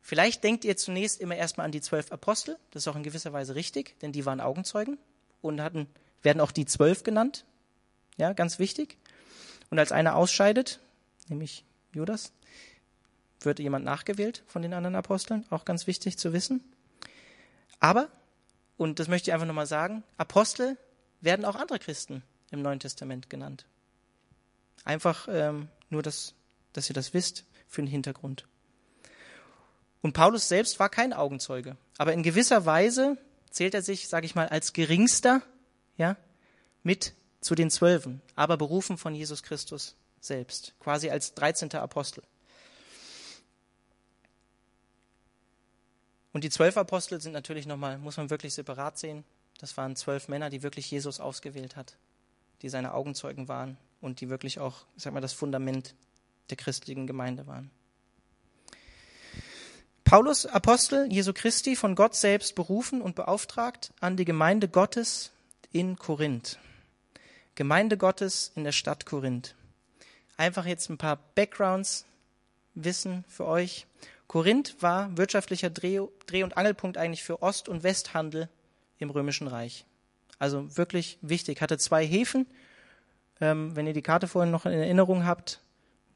Vielleicht 0.01 0.45
denkt 0.45 0.65
ihr 0.65 0.77
zunächst 0.77 1.21
immer 1.21 1.37
erstmal 1.37 1.67
an 1.67 1.73
die 1.73 1.81
zwölf 1.81 2.11
Apostel, 2.13 2.57
das 2.71 2.85
ist 2.85 2.89
auch 2.89 2.97
in 2.97 3.03
gewisser 3.03 3.33
Weise 3.33 3.57
richtig, 3.57 3.99
denn 4.01 4.13
die 4.13 4.25
waren 4.25 4.41
Augenzeugen 4.41 4.99
und 5.43 5.61
hatten, 5.61 5.89
werden 6.23 6.41
auch 6.41 6.53
die 6.53 6.65
zwölf 6.65 7.03
genannt. 7.03 7.45
Ja, 8.17 8.33
ganz 8.33 8.61
wichtig. 8.61 8.97
Und 9.69 9.81
als 9.81 9.91
einer 9.91 10.15
ausscheidet, 10.15 10.79
nämlich 11.29 11.65
Judas, 11.93 12.33
wird 13.41 13.59
jemand 13.59 13.85
nachgewählt 13.85 14.45
von 14.47 14.63
den 14.63 14.75
anderen 14.75 14.95
Aposteln, 14.95 15.45
auch 15.51 15.65
ganz 15.65 15.89
wichtig 15.89 16.19
zu 16.19 16.33
wissen. 16.33 16.63
Aber, 17.81 18.09
und 18.77 19.01
das 19.01 19.09
möchte 19.09 19.31
ich 19.31 19.35
einfach 19.35 19.47
nochmal 19.47 19.67
sagen, 19.67 20.05
Apostel 20.19 20.77
werden 21.21 21.45
auch 21.45 21.57
andere 21.57 21.81
Christen 21.81 22.23
im 22.53 22.63
Neuen 22.63 22.79
Testament 22.79 23.29
genannt. 23.29 23.65
Einfach 24.85 25.29
ähm, 25.31 25.69
nur, 25.89 26.03
dass, 26.03 26.35
dass 26.73 26.89
ihr 26.89 26.95
das 26.95 27.15
wisst 27.15 27.45
für 27.67 27.83
den 27.83 27.89
Hintergrund. 27.89 28.47
Und 30.03 30.13
Paulus 30.13 30.49
selbst 30.49 30.79
war 30.79 30.89
kein 30.89 31.13
Augenzeuge, 31.13 31.77
aber 31.99 32.15
in 32.15 32.23
gewisser 32.23 32.65
Weise 32.65 33.19
zählt 33.51 33.75
er 33.75 33.83
sich, 33.83 34.09
sage 34.09 34.25
ich 34.25 34.35
mal, 34.35 34.49
als 34.49 34.73
geringster, 34.73 35.43
ja, 35.99 36.17
mit 36.83 37.15
zu 37.41 37.55
den 37.55 37.71
Zwölfen, 37.71 38.23
aber 38.35 38.57
berufen 38.57 38.97
von 38.97 39.15
Jesus 39.15 39.43
Christus 39.43 39.97
selbst, 40.21 40.75
quasi 40.81 41.11
als 41.11 41.35
13. 41.35 41.73
Apostel. 41.75 42.23
Und 46.33 46.45
die 46.45 46.51
zwölf 46.51 46.77
Apostel 46.77 47.21
sind 47.21 47.33
natürlich 47.33 47.67
nochmal, 47.67 47.99
muss 47.99 48.17
man 48.17 48.31
wirklich 48.31 48.55
separat 48.55 48.99
sehen. 48.99 49.25
Das 49.59 49.77
waren 49.77 49.97
zwölf 49.97 50.29
Männer, 50.29 50.49
die 50.49 50.63
wirklich 50.63 50.91
Jesus 50.91 51.21
ausgewählt 51.21 51.77
hat, 51.77 51.97
die 52.63 52.69
seine 52.69 52.95
Augenzeugen 52.95 53.49
waren 53.49 53.77
und 54.01 54.21
die 54.21 54.29
wirklich 54.29 54.59
auch, 54.59 54.85
ich 54.97 55.03
sag 55.03 55.13
mal, 55.13 55.21
das 55.21 55.33
Fundament 55.33 55.95
der 56.51 56.57
christlichen 56.57 57.07
Gemeinde 57.07 57.47
waren. 57.47 57.71
Paulus, 60.05 60.45
Apostel 60.47 61.07
Jesu 61.13 61.33
Christi, 61.33 61.77
von 61.77 61.95
Gott 61.95 62.17
selbst 62.17 62.57
berufen 62.57 63.01
und 63.01 63.15
beauftragt 63.15 63.93
an 64.01 64.17
die 64.17 64.25
Gemeinde 64.25 64.69
Gottes 64.69 65.31
in 65.71 65.97
Korinth. 65.97 66.59
Gemeinde 67.55 67.97
Gottes 67.97 68.51
in 68.57 68.65
der 68.65 68.73
Stadt 68.73 69.07
Korinth. 69.07 69.55
Einfach 70.37 70.67
jetzt 70.67 70.89
ein 70.89 70.99
paar 70.99 71.19
Backgrounds 71.35 72.07
wissen 72.75 73.25
für 73.29 73.47
euch. 73.47 73.87
Korinth 74.27 74.77
war 74.81 75.17
wirtschaftlicher 75.17 75.71
Dreh-, 75.71 76.09
Dreh 76.27 76.43
und 76.43 76.57
Angelpunkt 76.57 76.97
eigentlich 76.97 77.23
für 77.23 77.43
Ost- 77.43 77.69
und 77.69 77.83
Westhandel 77.83 78.49
im 78.99 79.11
Römischen 79.11 79.47
Reich. 79.47 79.85
Also 80.39 80.77
wirklich 80.77 81.19
wichtig. 81.21 81.61
Hatte 81.61 81.79
zwei 81.79 82.05
Häfen. 82.07 82.47
Ähm, 83.41 83.75
wenn 83.75 83.87
ihr 83.87 83.93
die 83.93 84.03
Karte 84.03 84.29
vorhin 84.29 84.51
noch 84.51 84.67
in 84.67 84.73
Erinnerung 84.73 85.25
habt, 85.25 85.61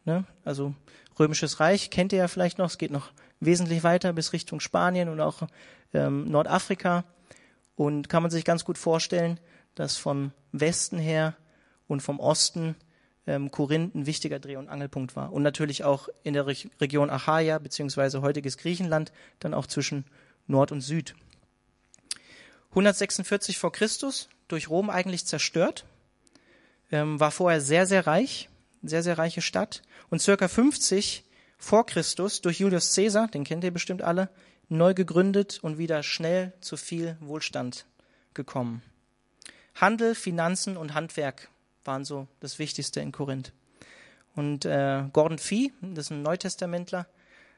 ne? 0.04 0.24
also 0.44 0.74
Römisches 1.18 1.60
Reich 1.60 1.90
kennt 1.90 2.12
ihr 2.12 2.18
ja 2.18 2.28
vielleicht 2.28 2.58
noch. 2.58 2.66
Es 2.66 2.78
geht 2.78 2.90
noch 2.90 3.10
wesentlich 3.40 3.84
weiter 3.84 4.12
bis 4.12 4.32
Richtung 4.32 4.60
Spanien 4.60 5.08
und 5.08 5.20
auch 5.20 5.42
ähm, 5.92 6.24
Nordafrika. 6.30 7.04
Und 7.76 8.08
kann 8.08 8.22
man 8.22 8.30
sich 8.30 8.44
ganz 8.44 8.64
gut 8.64 8.78
vorstellen, 8.78 9.38
dass 9.74 9.96
vom 9.96 10.32
Westen 10.52 10.98
her 10.98 11.34
und 11.86 12.00
vom 12.00 12.20
Osten 12.20 12.76
ähm, 13.26 13.50
Korinth 13.50 13.94
ein 13.94 14.06
wichtiger 14.06 14.38
Dreh- 14.38 14.56
und 14.56 14.68
Angelpunkt 14.68 15.16
war. 15.16 15.32
Und 15.32 15.42
natürlich 15.42 15.84
auch 15.84 16.08
in 16.22 16.34
der 16.34 16.46
Re 16.46 16.54
Region 16.80 17.10
Achaia 17.10 17.58
beziehungsweise 17.58 18.22
heutiges 18.22 18.58
Griechenland, 18.58 19.12
dann 19.40 19.54
auch 19.54 19.66
zwischen 19.66 20.04
Nord 20.46 20.72
und 20.72 20.80
Süd. 20.80 21.14
146 22.70 23.58
vor 23.58 23.72
Christus, 23.72 24.28
durch 24.48 24.68
Rom 24.68 24.90
eigentlich 24.90 25.26
zerstört, 25.26 25.84
ähm, 26.94 27.18
war 27.18 27.30
vorher 27.30 27.60
sehr, 27.60 27.86
sehr 27.86 28.06
reich, 28.06 28.48
sehr, 28.82 29.02
sehr 29.02 29.18
reiche 29.18 29.42
Stadt. 29.42 29.82
Und 30.10 30.22
circa 30.22 30.48
50 30.48 31.24
vor 31.58 31.84
Christus 31.86 32.40
durch 32.40 32.60
Julius 32.60 32.94
Caesar, 32.94 33.28
den 33.28 33.44
kennt 33.44 33.64
ihr 33.64 33.72
bestimmt 33.72 34.02
alle, 34.02 34.30
neu 34.68 34.94
gegründet 34.94 35.58
und 35.62 35.76
wieder 35.76 36.02
schnell 36.02 36.52
zu 36.60 36.76
viel 36.76 37.16
Wohlstand 37.20 37.84
gekommen. 38.32 38.82
Handel, 39.74 40.14
Finanzen 40.14 40.76
und 40.76 40.94
Handwerk 40.94 41.48
waren 41.84 42.04
so 42.04 42.28
das 42.40 42.58
Wichtigste 42.58 43.00
in 43.00 43.12
Korinth. 43.12 43.52
Und 44.36 44.64
äh, 44.64 45.02
Gordon 45.12 45.38
Fee, 45.38 45.72
das 45.80 46.06
ist 46.06 46.10
ein 46.10 46.22
Neutestamentler, 46.22 47.06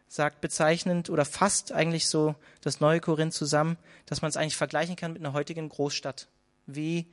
sagt 0.09 0.41
bezeichnend 0.41 1.11
oder 1.11 1.25
fasst 1.25 1.73
eigentlich 1.73 2.09
so 2.09 2.35
das 2.63 2.81
neue 2.81 3.01
Korinth 3.01 3.35
zusammen, 3.35 3.77
dass 4.07 4.23
man 4.23 4.31
es 4.31 4.37
eigentlich 4.37 4.57
vergleichen 4.57 4.97
kann 4.97 5.13
mit 5.13 5.23
einer 5.23 5.33
heutigen 5.33 5.69
Großstadt. 5.69 6.29
Wie 6.67 7.07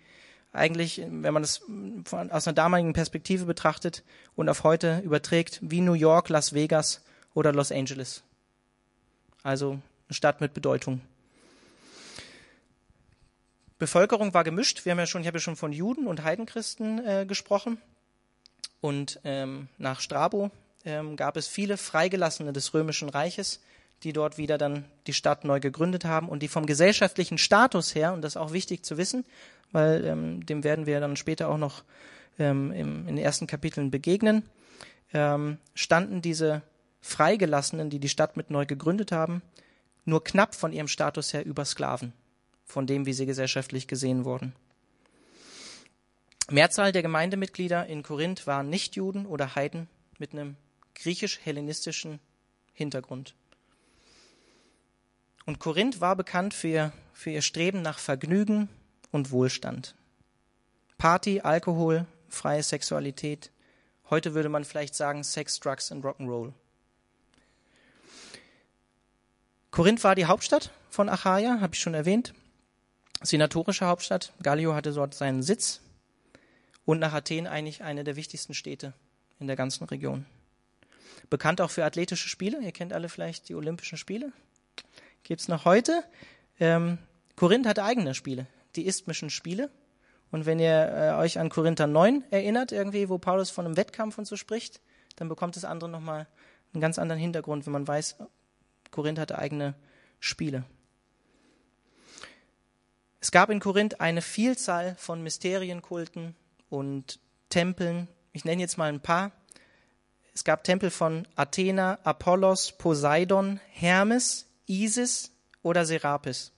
eigentlich, 0.53 0.99
wenn 0.99 1.33
man 1.33 1.43
es 1.43 1.61
aus 2.09 2.47
einer 2.47 2.53
damaligen 2.53 2.93
Perspektive 2.93 3.45
betrachtet 3.45 4.03
und 4.35 4.47
auf 4.49 4.63
heute 4.63 4.99
überträgt, 4.99 5.59
wie 5.61 5.81
New 5.81 5.93
York, 5.93 6.29
Las 6.29 6.53
Vegas 6.53 7.03
oder 7.33 7.51
Los 7.51 7.71
Angeles. 7.71 8.23
Also 9.41 9.79
eine 10.07 10.15
Stadt 10.15 10.41
mit 10.41 10.53
Bedeutung. 10.53 11.01
Bevölkerung 13.79 14.33
war 14.33 14.43
gemischt. 14.43 14.85
Wir 14.85 14.91
haben 14.91 14.99
ja 14.99 15.07
schon, 15.07 15.21
ich 15.21 15.27
habe 15.27 15.37
ja 15.37 15.41
schon 15.41 15.55
von 15.55 15.73
Juden 15.73 16.07
und 16.07 16.23
Heidenchristen 16.23 17.05
äh, 17.05 17.25
gesprochen. 17.25 17.79
Und 18.79 19.19
ähm, 19.23 19.67
nach 19.77 19.99
Strabo 19.99 20.51
ähm, 20.85 21.15
gab 21.15 21.35
es 21.35 21.47
viele 21.47 21.77
Freigelassene 21.77 22.53
des 22.53 22.73
Römischen 22.73 23.09
Reiches, 23.09 23.59
die 24.03 24.13
dort 24.13 24.37
wieder 24.37 24.57
dann 24.57 24.85
die 25.07 25.13
Stadt 25.13 25.45
neu 25.45 25.59
gegründet 25.59 26.05
haben 26.05 26.29
und 26.29 26.43
die 26.43 26.47
vom 26.47 26.65
gesellschaftlichen 26.65 27.37
Status 27.37 27.95
her, 27.95 28.13
und 28.13 28.21
das 28.21 28.33
ist 28.33 28.37
auch 28.37 28.53
wichtig 28.53 28.83
zu 28.83 28.97
wissen, 28.97 29.25
weil 29.71 30.05
ähm, 30.05 30.45
dem 30.45 30.63
werden 30.63 30.85
wir 30.85 30.99
dann 30.99 31.15
später 31.15 31.49
auch 31.49 31.57
noch 31.57 31.83
ähm, 32.39 32.71
im, 32.71 33.07
in 33.07 33.15
den 33.15 33.25
ersten 33.25 33.47
Kapiteln 33.47 33.91
begegnen, 33.91 34.43
ähm, 35.13 35.57
standen 35.73 36.21
diese 36.21 36.61
Freigelassenen, 37.01 37.89
die 37.89 37.99
die 37.99 38.09
Stadt 38.09 38.37
mit 38.37 38.49
neu 38.49 38.65
gegründet 38.65 39.11
haben, 39.11 39.41
nur 40.05 40.23
knapp 40.23 40.55
von 40.55 40.73
ihrem 40.73 40.87
Status 40.87 41.33
her 41.33 41.45
über 41.45 41.65
Sklaven 41.65 42.13
von 42.65 42.87
dem, 42.87 43.05
wie 43.05 43.13
sie 43.13 43.25
gesellschaftlich 43.25 43.87
gesehen 43.87 44.25
wurden. 44.25 44.53
Mehrzahl 46.49 46.91
der 46.91 47.01
Gemeindemitglieder 47.01 47.85
in 47.85 48.03
Korinth 48.03 48.47
waren 48.47 48.69
Nichtjuden 48.69 49.25
oder 49.25 49.55
Heiden 49.55 49.87
mit 50.17 50.33
einem 50.33 50.55
griechisch-hellenistischen 50.95 52.19
Hintergrund. 52.73 53.35
Und 55.45 55.59
Korinth 55.59 56.01
war 56.01 56.15
bekannt 56.15 56.53
für 56.53 56.67
ihr, 56.67 56.93
für 57.13 57.31
ihr 57.31 57.41
Streben 57.41 57.81
nach 57.81 57.99
Vergnügen 57.99 58.69
und 59.11 59.31
Wohlstand. 59.31 59.95
Party, 60.97 61.41
Alkohol, 61.41 62.05
freie 62.29 62.63
Sexualität. 62.63 63.51
Heute 64.09 64.33
würde 64.33 64.49
man 64.49 64.63
vielleicht 64.63 64.95
sagen 64.95 65.23
Sex, 65.23 65.59
Drugs 65.59 65.91
und 65.91 66.03
Rock'n'Roll. 66.05 66.53
Korinth 69.71 70.03
war 70.03 70.15
die 70.15 70.25
Hauptstadt 70.25 70.71
von 70.89 71.09
Achaia, 71.09 71.59
habe 71.59 71.73
ich 71.73 71.81
schon 71.81 71.93
erwähnt 71.93 72.33
senatorische 73.23 73.85
Hauptstadt. 73.85 74.33
Gallio 74.41 74.75
hatte 74.75 74.93
dort 74.93 75.13
seinen 75.13 75.43
Sitz 75.43 75.81
und 76.85 76.99
nach 76.99 77.13
Athen 77.13 77.47
eigentlich 77.47 77.83
eine 77.83 78.03
der 78.03 78.15
wichtigsten 78.15 78.53
Städte 78.53 78.93
in 79.39 79.47
der 79.47 79.55
ganzen 79.55 79.85
Region. 79.85 80.25
Bekannt 81.29 81.61
auch 81.61 81.71
für 81.71 81.85
athletische 81.85 82.29
Spiele. 82.29 82.61
Ihr 82.61 82.71
kennt 82.71 82.93
alle 82.93 83.09
vielleicht 83.09 83.49
die 83.49 83.55
Olympischen 83.55 83.97
Spiele. 83.97 84.31
Gibt's 85.23 85.47
noch 85.47 85.65
heute. 85.65 86.03
Ähm, 86.59 86.97
Korinth 87.35 87.65
hatte 87.65 87.83
eigene 87.83 88.13
Spiele. 88.13 88.47
die 88.75 88.87
isthmischen 88.87 89.29
Spiele. 89.29 89.69
Und 90.31 90.47
wenn 90.47 90.57
ihr 90.59 90.91
äh, 90.91 91.21
euch 91.21 91.37
an 91.37 91.49
Korinther 91.49 91.85
9 91.85 92.23
erinnert, 92.31 92.71
irgendwie, 92.71 93.07
wo 93.07 93.19
Paulus 93.19 93.51
von 93.51 93.65
einem 93.65 93.77
Wettkampf 93.77 94.17
und 94.17 94.25
so 94.25 94.35
spricht, 94.35 94.81
dann 95.15 95.29
bekommt 95.29 95.55
das 95.55 95.63
andere 95.63 95.89
nochmal 95.89 96.27
einen 96.73 96.81
ganz 96.81 96.97
anderen 96.97 97.21
Hintergrund, 97.21 97.65
wenn 97.65 97.73
man 97.73 97.87
weiß, 97.87 98.15
Korinth 98.89 99.19
hatte 99.19 99.37
eigene 99.37 99.75
Spiele. 100.19 100.63
Es 103.19 103.31
gab 103.31 103.49
in 103.49 103.59
Korinth 103.59 104.01
eine 104.01 104.21
Vielzahl 104.21 104.95
von 104.95 105.21
Mysterienkulten 105.21 106.35
und 106.69 107.19
Tempeln. 107.49 108.07
Ich 108.31 108.43
nenne 108.43 108.61
jetzt 108.61 108.77
mal 108.77 108.89
ein 108.89 109.01
paar. 109.01 109.31
Es 110.33 110.43
gab 110.43 110.63
Tempel 110.63 110.89
von 110.89 111.27
Athena, 111.35 111.99
Apollos, 112.03 112.71
Poseidon, 112.71 113.59
Hermes, 113.69 114.47
Isis 114.73 115.31
oder 115.61 115.85
Serapis. 115.85 116.51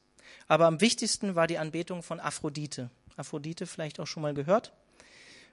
Aber 0.48 0.66
am 0.68 0.82
wichtigsten 0.82 1.36
war 1.36 1.48
die 1.48 1.58
Anbetung 1.58 2.04
von 2.04 2.20
Aphrodite. 2.20 2.90
Aphrodite 3.18 3.66
vielleicht 3.66 4.00
auch 4.00 4.08
schon 4.08 4.24
mal 4.24 4.34
gehört. 4.34 4.74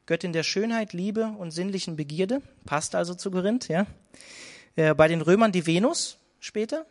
Göttin 0.06 0.32
der 0.32 0.42
Schönheit, 0.42 0.92
Liebe 0.92 1.26
und 1.38 1.52
sinnlichen 1.52 1.96
Begierde. 1.96 2.42
Passt 2.64 2.94
also 2.94 3.14
zu 3.14 3.30
Korinth, 3.30 3.68
ja. 3.68 3.86
Äh, 4.74 4.94
bei 4.94 5.08
den 5.08 5.20
Römern 5.20 5.52
die 5.52 5.66
Venus 5.66 6.18
später. 6.40 6.86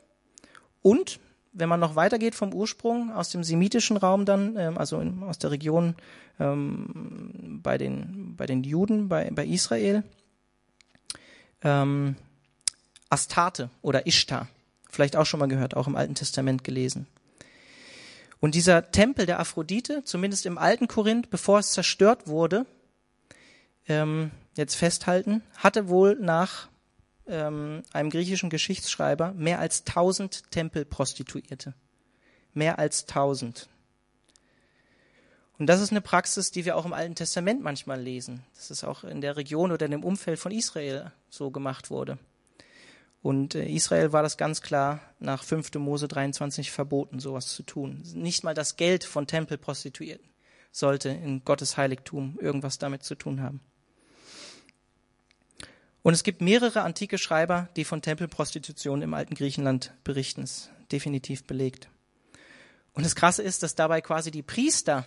Und 0.82 1.20
wenn 1.54 1.68
man 1.68 1.80
noch 1.80 1.96
weitergeht 1.96 2.36
vom 2.36 2.54
Ursprung 2.54 3.12
aus 3.12 3.30
dem 3.30 3.44
semitischen 3.44 3.98
Raum 3.98 4.26
dann, 4.26 4.56
ähm, 4.58 4.78
also 4.78 5.04
aus 5.22 5.38
der 5.40 5.52
Region 5.52 5.96
ähm, 6.40 7.60
bei, 7.62 7.78
den, 7.78 8.36
bei 8.38 8.46
den 8.46 8.64
Juden, 8.64 9.10
bei, 9.10 9.30
bei 9.32 9.46
Israel, 9.46 10.04
ähm, 11.64 12.16
Astarte 13.10 13.70
oder 13.82 14.08
Ishtar, 14.08 14.48
vielleicht 14.92 15.16
auch 15.16 15.26
schon 15.26 15.40
mal 15.40 15.48
gehört, 15.48 15.76
auch 15.76 15.88
im 15.88 15.96
Alten 15.96 16.16
Testament 16.16 16.64
gelesen. 16.64 17.08
Und 18.40 18.56
dieser 18.56 18.92
Tempel 18.92 19.26
der 19.26 19.40
Aphrodite, 19.40 20.04
zumindest 20.04 20.46
im 20.46 20.58
alten 20.58 20.88
Korinth, 20.88 21.30
bevor 21.30 21.60
es 21.60 21.72
zerstört 21.72 22.28
wurde, 22.28 22.66
ähm, 23.88 24.32
jetzt 24.56 24.76
festhalten, 24.76 25.44
hatte 25.58 25.90
wohl 25.90 26.16
nach 26.20 26.68
ähm, 27.28 27.84
einem 27.94 28.10
griechischen 28.10 28.50
Geschichtsschreiber 28.50 29.34
mehr 29.34 29.60
als 29.60 29.84
tausend 29.84 30.52
Tempelprostituierte. 30.52 31.74
Mehr 32.54 32.80
als 32.80 33.06
tausend. 33.06 33.70
Und 35.58 35.68
das 35.68 35.80
ist 35.80 35.92
eine 35.92 36.02
Praxis, 36.02 36.50
die 36.50 36.66
wir 36.66 36.76
auch 36.76 36.86
im 36.86 36.94
Alten 36.94 37.14
Testament 37.14 37.62
manchmal 37.62 38.02
lesen. 38.02 38.44
Das 38.56 38.72
ist 38.72 38.84
auch 38.84 39.04
in 39.04 39.22
der 39.22 39.38
Region 39.38 39.72
oder 39.72 39.86
in 39.86 39.92
dem 39.92 40.04
Umfeld 40.04 40.40
von 40.40 40.52
Israel 40.52 41.12
so 41.30 41.52
gemacht 41.52 41.92
wurde. 41.92 42.18
Und 43.22 43.56
äh, 43.56 43.66
Israel 43.66 44.14
war 44.14 44.24
das 44.24 44.38
ganz 44.38 44.62
klar 44.62 45.00
nach 45.20 45.44
5. 45.44 45.76
Mose 45.76 46.08
23 46.08 46.72
verboten, 46.72 47.20
sowas 47.20 47.48
zu 47.48 47.64
tun. 47.64 48.02
Nicht 48.16 48.44
mal 48.44 48.54
das 48.54 48.78
Geld 48.78 49.04
von 49.04 49.28
Tempelprostituierten 49.28 50.30
sollte 50.72 51.10
in 51.10 51.44
Gottes 51.44 51.78
Heiligtum 51.78 52.40
irgendwas 52.40 52.78
damit 52.78 53.04
zu 53.04 53.16
tun 53.16 53.42
haben. 53.42 53.60
Und 56.04 56.14
es 56.14 56.24
gibt 56.24 56.42
mehrere 56.42 56.82
antike 56.82 57.18
Schreiber, 57.18 57.70
die 57.76 57.84
von 57.84 58.02
Tempelprostitution 58.02 59.02
im 59.04 59.14
alten 59.14 59.36
Griechenland 59.36 59.94
berichten. 60.04 60.42
Das 60.42 60.52
ist 60.52 60.72
definitiv 60.92 61.44
belegt. 61.44 61.90
Und 62.94 63.06
das 63.06 63.16
Krasse 63.16 63.44
ist, 63.44 63.62
dass 63.62 63.76
dabei 63.76 64.02
quasi 64.02 64.32
die 64.32 64.42
Priester, 64.42 65.06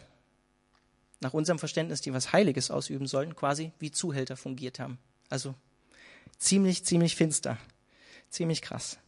nach 1.21 1.35
unserem 1.35 1.59
Verständnis, 1.59 2.01
die 2.01 2.13
was 2.13 2.33
Heiliges 2.33 2.71
ausüben 2.71 3.07
sollten, 3.07 3.35
quasi 3.35 3.73
wie 3.79 3.91
Zuhälter 3.91 4.37
fungiert 4.37 4.79
haben. 4.79 4.99
Also 5.31 5.55
ziemlich, 6.39 6.85
ziemlich 6.85 7.17
finster. 7.17 7.59
Ziemlich 8.35 8.63
krass. 8.63 8.99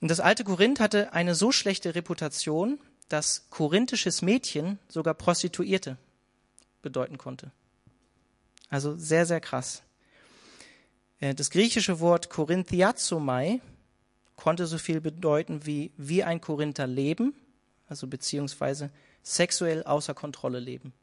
Und 0.00 0.10
das 0.10 0.20
alte 0.20 0.42
Korinth 0.42 0.80
hatte 0.80 1.12
eine 1.12 1.34
so 1.34 1.52
schlechte 1.52 1.94
Reputation, 1.94 2.80
dass 3.10 3.50
korinthisches 3.50 4.22
Mädchen 4.22 4.78
sogar 4.88 5.12
Prostituierte 5.12 5.98
bedeuten 6.80 7.18
konnte. 7.18 7.52
Also 8.70 8.96
sehr, 8.96 9.26
sehr 9.26 9.42
krass. 9.42 9.82
Äh, 11.20 11.34
das 11.34 11.50
griechische 11.50 12.00
Wort 12.00 12.30
Korinthiazomai 12.30 13.60
konnte 14.34 14.66
so 14.66 14.78
viel 14.78 15.02
bedeuten 15.02 15.66
wie 15.66 15.92
wie 15.98 16.24
ein 16.24 16.40
Korinther 16.40 16.86
leben, 16.86 17.34
also 17.86 18.06
beziehungsweise 18.06 18.88
sexuell 19.22 19.84
außer 19.84 20.14
Kontrolle 20.14 20.58
leben. 20.58 20.94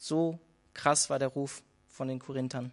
So 0.00 0.40
krass 0.74 1.10
war 1.10 1.20
der 1.20 1.28
Ruf 1.28 1.62
von 1.86 2.08
den 2.08 2.18
Korinthern. 2.18 2.72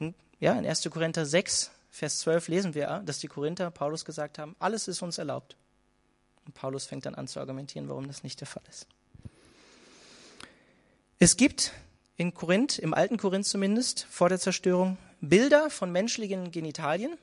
Und 0.00 0.16
ja, 0.40 0.58
in 0.58 0.66
1. 0.66 0.90
Korinther 0.90 1.26
6, 1.26 1.70
Vers 1.94 2.18
12 2.18 2.48
lesen 2.48 2.74
wir, 2.74 3.04
dass 3.06 3.20
die 3.20 3.28
Korinther 3.28 3.70
Paulus 3.70 4.04
gesagt 4.04 4.40
haben, 4.40 4.56
alles 4.58 4.88
ist 4.88 5.00
uns 5.00 5.16
erlaubt. 5.16 5.56
Und 6.44 6.52
Paulus 6.52 6.86
fängt 6.86 7.06
dann 7.06 7.14
an 7.14 7.28
zu 7.28 7.38
argumentieren, 7.38 7.88
warum 7.88 8.08
das 8.08 8.24
nicht 8.24 8.40
der 8.40 8.48
Fall 8.48 8.64
ist. 8.68 8.88
Es 11.20 11.36
gibt 11.36 11.70
in 12.16 12.34
Korinth, 12.34 12.80
im 12.80 12.94
alten 12.94 13.16
Korinth 13.16 13.46
zumindest, 13.46 14.08
vor 14.10 14.28
der 14.28 14.40
Zerstörung, 14.40 14.98
Bilder 15.20 15.70
von 15.70 15.92
menschlichen 15.92 16.50
Genitalien, 16.50 17.16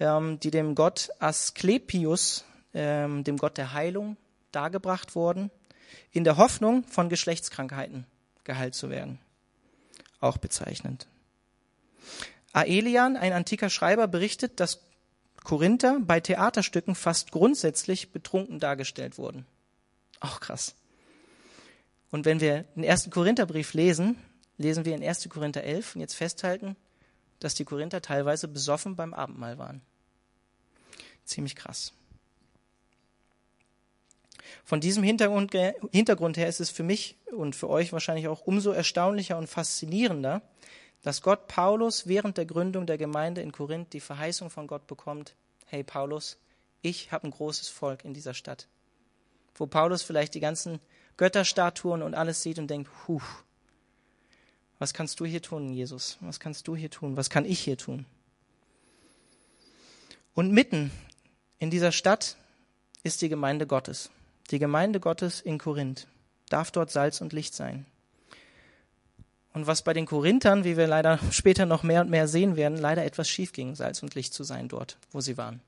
ähm, 0.00 0.40
die 0.40 0.50
dem 0.50 0.74
Gott 0.74 1.10
Asklepios, 1.18 2.46
ähm, 2.72 3.22
dem 3.22 3.36
Gott 3.36 3.58
der 3.58 3.74
Heilung, 3.74 4.16
dargebracht 4.50 5.14
wurden, 5.14 5.50
in 6.10 6.24
der 6.24 6.38
Hoffnung, 6.38 6.84
von 6.84 7.10
Geschlechtskrankheiten 7.10 8.06
geheilt 8.44 8.74
zu 8.74 8.88
werden. 8.88 9.18
Auch 10.20 10.38
bezeichnend. 10.38 11.06
Aelian, 12.62 13.16
ein 13.16 13.32
antiker 13.32 13.68
Schreiber, 13.68 14.06
berichtet, 14.06 14.60
dass 14.60 14.80
Korinther 15.42 15.98
bei 16.00 16.20
Theaterstücken 16.20 16.94
fast 16.94 17.30
grundsätzlich 17.30 18.12
betrunken 18.12 18.60
dargestellt 18.60 19.18
wurden. 19.18 19.46
Auch 20.20 20.40
krass. 20.40 20.74
Und 22.10 22.24
wenn 22.24 22.40
wir 22.40 22.62
den 22.76 22.84
ersten 22.84 23.10
Korintherbrief 23.10 23.74
lesen, 23.74 24.16
lesen 24.56 24.84
wir 24.84 24.94
in 24.94 25.02
1. 25.02 25.28
Korinther 25.28 25.64
11 25.64 25.96
und 25.96 26.00
jetzt 26.00 26.14
festhalten, 26.14 26.76
dass 27.40 27.54
die 27.54 27.64
Korinther 27.64 28.00
teilweise 28.00 28.48
besoffen 28.48 28.96
beim 28.96 29.12
Abendmahl 29.12 29.58
waren. 29.58 29.82
Ziemlich 31.24 31.56
krass. 31.56 31.92
Von 34.64 34.80
diesem 34.80 35.02
Hintergrund, 35.02 35.52
Hintergrund 35.92 36.36
her 36.36 36.48
ist 36.48 36.60
es 36.60 36.70
für 36.70 36.84
mich 36.84 37.16
und 37.36 37.56
für 37.56 37.68
euch 37.68 37.92
wahrscheinlich 37.92 38.28
auch 38.28 38.42
umso 38.46 38.70
erstaunlicher 38.70 39.36
und 39.36 39.48
faszinierender, 39.48 40.40
dass 41.04 41.20
Gott 41.20 41.48
Paulus 41.48 42.06
während 42.06 42.38
der 42.38 42.46
Gründung 42.46 42.86
der 42.86 42.96
Gemeinde 42.96 43.42
in 43.42 43.52
Korinth 43.52 43.92
die 43.92 44.00
Verheißung 44.00 44.48
von 44.48 44.66
Gott 44.66 44.86
bekommt, 44.86 45.34
hey 45.66 45.84
Paulus, 45.84 46.38
ich 46.80 47.12
habe 47.12 47.28
ein 47.28 47.30
großes 47.30 47.68
Volk 47.68 48.06
in 48.06 48.14
dieser 48.14 48.32
Stadt. 48.32 48.68
Wo 49.54 49.66
Paulus 49.66 50.02
vielleicht 50.02 50.34
die 50.34 50.40
ganzen 50.40 50.80
Götterstatuen 51.18 52.02
und 52.02 52.14
alles 52.14 52.42
sieht 52.42 52.58
und 52.58 52.68
denkt, 52.68 52.90
huh, 53.06 53.20
was 54.78 54.94
kannst 54.94 55.20
du 55.20 55.26
hier 55.26 55.42
tun, 55.42 55.74
Jesus? 55.74 56.16
Was 56.20 56.40
kannst 56.40 56.66
du 56.68 56.74
hier 56.74 56.90
tun? 56.90 57.18
Was 57.18 57.28
kann 57.28 57.44
ich 57.44 57.60
hier 57.60 57.76
tun? 57.76 58.06
Und 60.34 60.52
mitten 60.52 60.90
in 61.58 61.68
dieser 61.68 61.92
Stadt 61.92 62.36
ist 63.02 63.20
die 63.20 63.28
Gemeinde 63.28 63.66
Gottes. 63.66 64.10
Die 64.50 64.58
Gemeinde 64.58 65.00
Gottes 65.00 65.42
in 65.42 65.58
Korinth 65.58 66.06
darf 66.48 66.70
dort 66.70 66.90
Salz 66.90 67.20
und 67.20 67.34
Licht 67.34 67.54
sein. 67.54 67.84
Und 69.54 69.66
was 69.66 69.82
bei 69.82 69.94
den 69.94 70.04
Korinthern, 70.04 70.64
wie 70.64 70.76
wir 70.76 70.86
leider 70.86 71.18
später 71.30 71.64
noch 71.64 71.82
mehr 71.82 72.02
und 72.02 72.10
mehr 72.10 72.28
sehen 72.28 72.56
werden, 72.56 72.76
leider 72.76 73.04
etwas 73.04 73.28
schief 73.28 73.52
ging, 73.52 73.74
Salz 73.74 74.02
und 74.02 74.14
Licht 74.14 74.34
zu 74.34 74.44
sein 74.44 74.68
dort, 74.68 74.98
wo 75.10 75.22
sie 75.22 75.38
waren. 75.38 75.62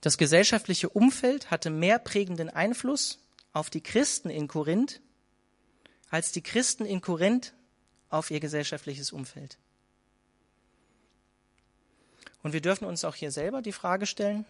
Das 0.00 0.16
gesellschaftliche 0.16 0.88
Umfeld 0.88 1.50
hatte 1.50 1.70
mehr 1.70 1.98
prägenden 1.98 2.48
Einfluss 2.48 3.18
auf 3.52 3.68
die 3.68 3.82
Christen 3.82 4.30
in 4.30 4.48
Korinth 4.48 5.00
als 6.10 6.32
die 6.32 6.42
Christen 6.42 6.86
in 6.86 7.00
Korinth 7.00 7.52
auf 8.08 8.30
ihr 8.30 8.40
gesellschaftliches 8.40 9.12
Umfeld. 9.12 9.58
Und 12.42 12.52
wir 12.52 12.60
dürfen 12.60 12.86
uns 12.86 13.04
auch 13.04 13.14
hier 13.14 13.30
selber 13.30 13.60
die 13.60 13.72
Frage 13.72 14.06
stellen, 14.06 14.46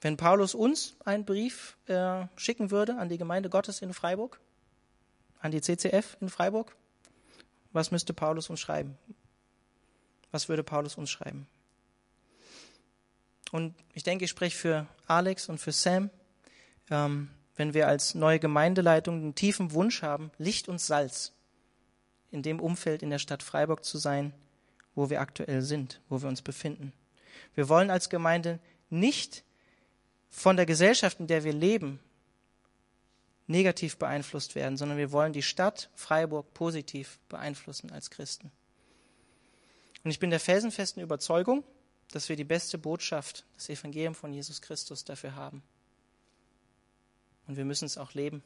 wenn 0.00 0.16
Paulus 0.16 0.54
uns 0.54 0.96
einen 1.04 1.26
Brief 1.26 1.76
äh, 1.86 2.24
schicken 2.36 2.70
würde 2.70 2.96
an 2.96 3.08
die 3.10 3.18
Gemeinde 3.18 3.50
Gottes 3.50 3.82
in 3.82 3.92
Freiburg, 3.92 4.40
an 5.40 5.50
die 5.50 5.60
CCF 5.60 6.16
in 6.20 6.28
Freiburg, 6.28 6.76
was 7.72 7.90
müsste 7.90 8.12
Paulus 8.12 8.50
uns 8.50 8.60
schreiben? 8.60 8.96
Was 10.30 10.48
würde 10.48 10.62
Paulus 10.62 10.96
uns 10.96 11.10
schreiben? 11.10 11.46
Und 13.52 13.74
ich 13.94 14.02
denke, 14.02 14.24
ich 14.24 14.30
spreche 14.30 14.56
für 14.56 14.86
Alex 15.06 15.48
und 15.48 15.58
für 15.58 15.72
Sam. 15.72 16.10
Ähm, 16.90 17.30
wenn 17.56 17.74
wir 17.74 17.88
als 17.88 18.14
neue 18.14 18.38
Gemeindeleitung 18.38 19.16
einen 19.16 19.34
tiefen 19.34 19.72
Wunsch 19.72 20.02
haben, 20.02 20.30
Licht 20.38 20.68
und 20.68 20.80
Salz 20.80 21.32
in 22.30 22.42
dem 22.42 22.60
Umfeld 22.60 23.02
in 23.02 23.10
der 23.10 23.18
Stadt 23.18 23.42
Freiburg 23.42 23.84
zu 23.84 23.98
sein, 23.98 24.32
wo 24.94 25.10
wir 25.10 25.20
aktuell 25.20 25.62
sind, 25.62 26.00
wo 26.08 26.22
wir 26.22 26.28
uns 26.28 26.42
befinden. 26.42 26.92
Wir 27.54 27.68
wollen 27.68 27.90
als 27.90 28.08
Gemeinde 28.08 28.60
nicht 28.88 29.44
von 30.28 30.56
der 30.56 30.66
Gesellschaft, 30.66 31.20
in 31.20 31.26
der 31.26 31.44
wir 31.44 31.52
leben, 31.52 32.00
negativ 33.50 33.98
beeinflusst 33.98 34.54
werden, 34.54 34.76
sondern 34.76 34.96
wir 34.96 35.12
wollen 35.12 35.32
die 35.32 35.42
Stadt 35.42 35.90
Freiburg 35.94 36.54
positiv 36.54 37.18
beeinflussen 37.28 37.90
als 37.90 38.10
Christen. 38.10 38.50
Und 40.04 40.10
ich 40.10 40.18
bin 40.18 40.30
der 40.30 40.40
felsenfesten 40.40 41.02
Überzeugung, 41.02 41.64
dass 42.12 42.28
wir 42.28 42.36
die 42.36 42.44
beste 42.44 42.78
Botschaft, 42.78 43.44
das 43.56 43.68
Evangelium 43.68 44.14
von 44.14 44.32
Jesus 44.32 44.62
Christus 44.62 45.04
dafür 45.04 45.34
haben. 45.34 45.62
Und 47.46 47.56
wir 47.56 47.64
müssen 47.64 47.84
es 47.84 47.98
auch 47.98 48.14
leben. 48.14 48.42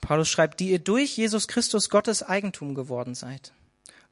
Paulus 0.00 0.28
schreibt, 0.28 0.60
die 0.60 0.70
ihr 0.70 0.80
durch 0.80 1.16
Jesus 1.16 1.48
Christus 1.48 1.88
Gottes 1.88 2.22
Eigentum 2.22 2.74
geworden 2.74 3.14
seid. 3.14 3.52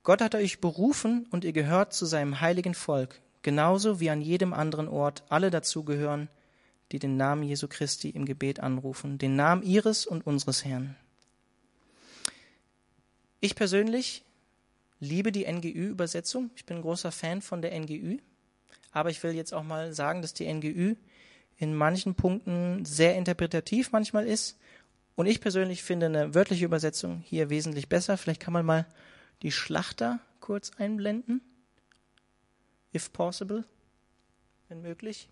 Gott 0.08 0.22
hat 0.22 0.34
euch 0.34 0.62
berufen 0.62 1.26
und 1.32 1.44
ihr 1.44 1.52
gehört 1.52 1.92
zu 1.92 2.06
seinem 2.06 2.40
heiligen 2.40 2.72
Volk, 2.72 3.20
genauso 3.42 4.00
wie 4.00 4.08
an 4.08 4.22
jedem 4.22 4.54
anderen 4.54 4.88
Ort 4.88 5.22
alle 5.28 5.50
dazugehören, 5.50 6.30
die 6.92 6.98
den 6.98 7.18
Namen 7.18 7.42
Jesu 7.42 7.68
Christi 7.68 8.08
im 8.08 8.24
Gebet 8.24 8.58
anrufen, 8.58 9.18
den 9.18 9.36
Namen 9.36 9.62
ihres 9.62 10.06
und 10.06 10.26
unseres 10.26 10.64
Herrn. 10.64 10.96
Ich 13.40 13.54
persönlich 13.54 14.24
liebe 14.98 15.30
die 15.30 15.44
NGÜ-Übersetzung. 15.44 16.52
Ich 16.56 16.64
bin 16.64 16.78
ein 16.78 16.82
großer 16.84 17.12
Fan 17.12 17.42
von 17.42 17.60
der 17.60 17.78
NGÜ. 17.78 18.16
Aber 18.92 19.10
ich 19.10 19.22
will 19.22 19.32
jetzt 19.32 19.52
auch 19.52 19.62
mal 19.62 19.92
sagen, 19.92 20.22
dass 20.22 20.32
die 20.32 20.50
NGÜ 20.50 20.94
in 21.58 21.74
manchen 21.74 22.14
Punkten 22.14 22.86
sehr 22.86 23.14
interpretativ 23.14 23.92
manchmal 23.92 24.26
ist 24.26 24.56
und 25.16 25.26
ich 25.26 25.42
persönlich 25.42 25.82
finde 25.82 26.06
eine 26.06 26.34
wörtliche 26.34 26.64
Übersetzung 26.64 27.22
hier 27.26 27.50
wesentlich 27.50 27.90
besser. 27.90 28.16
Vielleicht 28.16 28.40
kann 28.40 28.54
man 28.54 28.64
mal 28.64 28.86
die 29.42 29.52
Schlachter 29.52 30.20
kurz 30.40 30.72
einblenden. 30.78 31.40
If 32.94 33.12
possible, 33.12 33.64
wenn 34.68 34.82
möglich. 34.82 35.28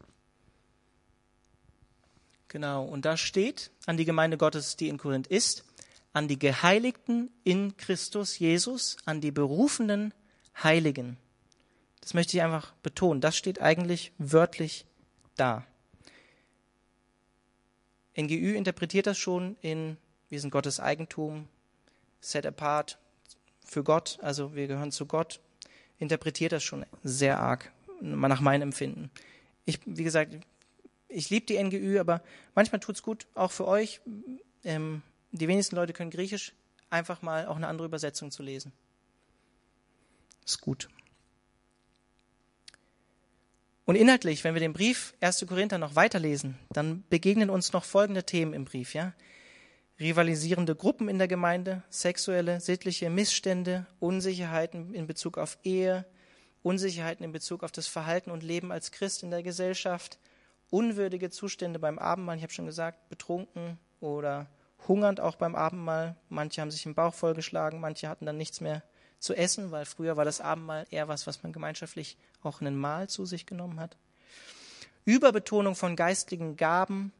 Genau, 2.48 2.84
und 2.84 3.04
da 3.04 3.16
steht 3.16 3.70
an 3.86 3.96
die 3.96 4.04
Gemeinde 4.04 4.36
Gottes, 4.36 4.76
die 4.76 4.88
in 4.88 4.98
Korinth 4.98 5.26
ist, 5.26 5.64
an 6.12 6.28
die 6.28 6.38
Geheiligten 6.38 7.30
in 7.44 7.76
Christus 7.76 8.38
Jesus, 8.38 8.96
an 9.04 9.20
die 9.20 9.32
berufenen 9.32 10.14
Heiligen. 10.62 11.18
Das 12.00 12.14
möchte 12.14 12.36
ich 12.36 12.42
einfach 12.42 12.72
betonen. 12.82 13.20
Das 13.20 13.36
steht 13.36 13.60
eigentlich 13.60 14.12
wörtlich 14.16 14.86
da. 15.34 15.66
NGÜ 18.16 18.54
interpretiert 18.54 19.06
das 19.06 19.18
schon 19.18 19.56
in, 19.60 19.98
wir 20.30 20.40
sind 20.40 20.50
Gottes 20.50 20.80
Eigentum, 20.80 21.48
set 22.20 22.46
apart 22.46 22.98
für 23.66 23.84
Gott, 23.84 24.18
also 24.22 24.54
wir 24.54 24.66
gehören 24.66 24.92
zu 24.92 25.06
Gott, 25.06 25.40
interpretiert 25.98 26.52
das 26.52 26.62
schon 26.62 26.86
sehr 27.02 27.40
arg, 27.40 27.72
nach 28.00 28.40
meinem 28.40 28.62
Empfinden. 28.62 29.10
Ich, 29.64 29.80
wie 29.84 30.04
gesagt, 30.04 30.36
ich 31.08 31.30
liebe 31.30 31.46
die 31.46 31.62
NGÜ, 31.62 31.98
aber 31.98 32.22
manchmal 32.54 32.80
tut 32.80 32.96
es 32.96 33.02
gut, 33.02 33.26
auch 33.34 33.52
für 33.52 33.66
euch. 33.66 34.00
Ähm, 34.64 35.02
die 35.32 35.48
wenigsten 35.48 35.76
Leute 35.76 35.92
können 35.92 36.10
Griechisch, 36.10 36.52
einfach 36.90 37.22
mal 37.22 37.46
auch 37.46 37.56
eine 37.56 37.68
andere 37.68 37.86
Übersetzung 37.86 38.30
zu 38.30 38.42
lesen. 38.42 38.72
Ist 40.44 40.60
gut. 40.60 40.88
Und 43.84 43.94
inhaltlich, 43.94 44.42
wenn 44.44 44.54
wir 44.54 44.60
den 44.60 44.72
Brief 44.72 45.14
1. 45.20 45.46
Korinther 45.46 45.78
noch 45.78 45.94
weiterlesen, 45.94 46.58
dann 46.70 47.04
begegnen 47.08 47.50
uns 47.50 47.72
noch 47.72 47.84
folgende 47.84 48.24
Themen 48.24 48.52
im 48.52 48.64
Brief, 48.64 48.94
ja? 48.94 49.12
Rivalisierende 49.98 50.74
Gruppen 50.74 51.08
in 51.08 51.16
der 51.16 51.28
Gemeinde, 51.28 51.82
sexuelle, 51.88 52.60
sittliche 52.60 53.08
Missstände, 53.08 53.86
Unsicherheiten 53.98 54.92
in 54.92 55.06
Bezug 55.06 55.38
auf 55.38 55.56
Ehe, 55.62 56.04
Unsicherheiten 56.62 57.24
in 57.24 57.32
Bezug 57.32 57.62
auf 57.62 57.72
das 57.72 57.86
Verhalten 57.86 58.30
und 58.30 58.42
Leben 58.42 58.72
als 58.72 58.92
Christ 58.92 59.22
in 59.22 59.30
der 59.30 59.42
Gesellschaft, 59.42 60.18
unwürdige 60.68 61.30
Zustände 61.30 61.78
beim 61.78 61.98
Abendmahl, 61.98 62.36
ich 62.36 62.42
habe 62.42 62.52
schon 62.52 62.66
gesagt, 62.66 63.08
betrunken 63.08 63.78
oder 64.00 64.46
hungernd 64.86 65.18
auch 65.18 65.36
beim 65.36 65.54
Abendmahl. 65.54 66.16
Manche 66.28 66.60
haben 66.60 66.70
sich 66.70 66.84
im 66.84 66.94
Bauch 66.94 67.14
vollgeschlagen, 67.14 67.80
manche 67.80 68.08
hatten 68.08 68.26
dann 68.26 68.36
nichts 68.36 68.60
mehr 68.60 68.82
zu 69.18 69.34
essen, 69.34 69.70
weil 69.70 69.86
früher 69.86 70.18
war 70.18 70.26
das 70.26 70.42
Abendmahl 70.42 70.86
eher 70.90 71.08
was, 71.08 71.26
was 71.26 71.42
man 71.42 71.52
gemeinschaftlich 71.52 72.18
auch 72.42 72.60
einen 72.60 72.76
Mahl 72.76 73.08
zu 73.08 73.24
sich 73.24 73.46
genommen 73.46 73.80
hat. 73.80 73.96
Überbetonung 75.06 75.74
von 75.74 75.96
geistlichen 75.96 76.56
Gaben, 76.56 77.12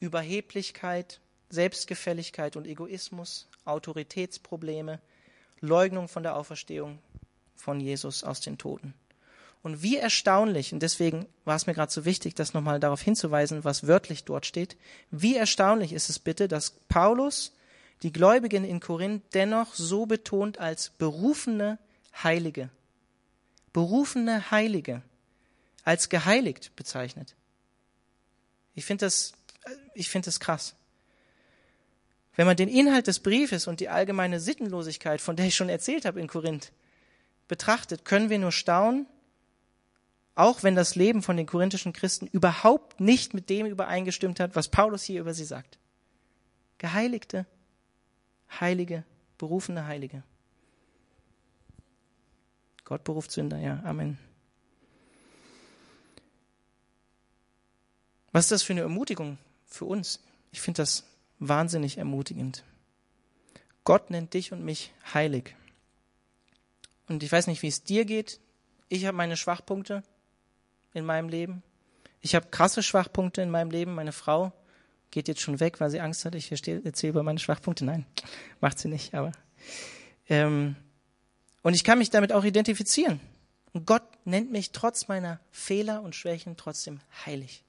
Überheblichkeit, 0.00 1.20
Selbstgefälligkeit 1.50 2.56
und 2.56 2.66
Egoismus, 2.66 3.48
Autoritätsprobleme, 3.64 5.00
Leugnung 5.60 6.08
von 6.08 6.22
der 6.22 6.36
Auferstehung 6.36 6.98
von 7.56 7.80
Jesus 7.80 8.24
aus 8.24 8.40
den 8.40 8.56
Toten. 8.56 8.94
Und 9.62 9.82
wie 9.82 9.98
erstaunlich, 9.98 10.72
und 10.72 10.80
deswegen 10.80 11.26
war 11.44 11.56
es 11.56 11.66
mir 11.66 11.74
gerade 11.74 11.92
so 11.92 12.06
wichtig, 12.06 12.34
das 12.34 12.54
nochmal 12.54 12.80
darauf 12.80 13.02
hinzuweisen, 13.02 13.62
was 13.62 13.86
wörtlich 13.86 14.24
dort 14.24 14.46
steht, 14.46 14.76
wie 15.10 15.36
erstaunlich 15.36 15.92
ist 15.92 16.08
es 16.08 16.18
bitte, 16.18 16.48
dass 16.48 16.70
Paulus 16.88 17.52
die 18.02 18.12
Gläubigen 18.12 18.64
in 18.64 18.80
Korinth 18.80 19.22
dennoch 19.34 19.74
so 19.74 20.06
betont 20.06 20.58
als 20.58 20.90
berufene 20.90 21.78
Heilige. 22.22 22.70
Berufene 23.74 24.50
Heilige. 24.50 25.02
Als 25.84 26.08
geheiligt 26.08 26.74
bezeichnet. 26.76 27.34
Ich 28.74 28.86
finde 28.86 29.06
das, 29.06 29.32
ich 29.94 30.08
finde 30.08 30.26
das 30.26 30.40
krass. 30.40 30.74
Wenn 32.36 32.46
man 32.46 32.56
den 32.56 32.68
Inhalt 32.68 33.06
des 33.06 33.20
Briefes 33.20 33.66
und 33.66 33.80
die 33.80 33.88
allgemeine 33.88 34.40
Sittenlosigkeit, 34.40 35.20
von 35.20 35.36
der 35.36 35.46
ich 35.46 35.56
schon 35.56 35.68
erzählt 35.68 36.04
habe 36.04 36.20
in 36.20 36.28
Korinth, 36.28 36.72
betrachtet, 37.48 38.04
können 38.04 38.30
wir 38.30 38.38
nur 38.38 38.52
staunen, 38.52 39.06
auch 40.34 40.62
wenn 40.62 40.74
das 40.74 40.94
Leben 40.94 41.22
von 41.22 41.36
den 41.36 41.46
korinthischen 41.46 41.92
Christen 41.92 42.26
überhaupt 42.28 43.00
nicht 43.00 43.34
mit 43.34 43.50
dem 43.50 43.66
übereingestimmt 43.66 44.40
hat, 44.40 44.56
was 44.56 44.68
Paulus 44.68 45.02
hier 45.02 45.20
über 45.20 45.34
sie 45.34 45.44
sagt. 45.44 45.78
Geheiligte, 46.78 47.46
Heilige, 48.58 49.04
berufene 49.36 49.86
Heilige. 49.86 50.22
Gott 52.84 53.04
beruft 53.04 53.30
Sünder, 53.30 53.58
ja. 53.58 53.80
Amen. 53.84 54.18
Was 58.32 58.46
ist 58.46 58.52
das 58.52 58.62
für 58.62 58.72
eine 58.72 58.82
Ermutigung 58.82 59.38
für 59.66 59.84
uns? 59.84 60.20
Ich 60.52 60.60
finde 60.60 60.82
das 60.82 61.04
wahnsinnig 61.40 61.98
ermutigend. 61.98 62.64
Gott 63.84 64.10
nennt 64.10 64.34
dich 64.34 64.52
und 64.52 64.64
mich 64.64 64.92
heilig. 65.12 65.56
Und 67.08 67.24
ich 67.24 67.32
weiß 67.32 67.48
nicht, 67.48 67.62
wie 67.62 67.68
es 67.68 67.82
dir 67.82 68.04
geht. 68.04 68.38
Ich 68.88 69.06
habe 69.06 69.16
meine 69.16 69.36
Schwachpunkte 69.36 70.04
in 70.94 71.04
meinem 71.04 71.28
Leben. 71.28 71.62
Ich 72.20 72.34
habe 72.34 72.46
krasse 72.50 72.82
Schwachpunkte 72.82 73.42
in 73.42 73.50
meinem 73.50 73.70
Leben. 73.70 73.94
Meine 73.94 74.12
Frau 74.12 74.52
geht 75.10 75.26
jetzt 75.26 75.40
schon 75.40 75.58
weg, 75.58 75.80
weil 75.80 75.90
sie 75.90 76.00
Angst 76.00 76.24
hat. 76.24 76.34
Ich 76.34 76.52
erzähle 76.52 77.10
über 77.10 77.22
meine 77.22 77.38
Schwachpunkte. 77.38 77.84
Nein, 77.84 78.06
macht 78.60 78.78
sie 78.78 78.88
nicht. 78.88 79.14
Aber 79.14 79.32
ähm, 80.28 80.76
und 81.62 81.74
ich 81.74 81.84
kann 81.84 81.98
mich 81.98 82.10
damit 82.10 82.32
auch 82.32 82.44
identifizieren. 82.44 83.20
Und 83.72 83.86
Gott 83.86 84.02
nennt 84.24 84.50
mich 84.50 84.72
trotz 84.72 85.08
meiner 85.08 85.40
Fehler 85.50 86.02
und 86.02 86.14
Schwächen 86.14 86.56
trotzdem 86.56 87.00
heilig. 87.24 87.64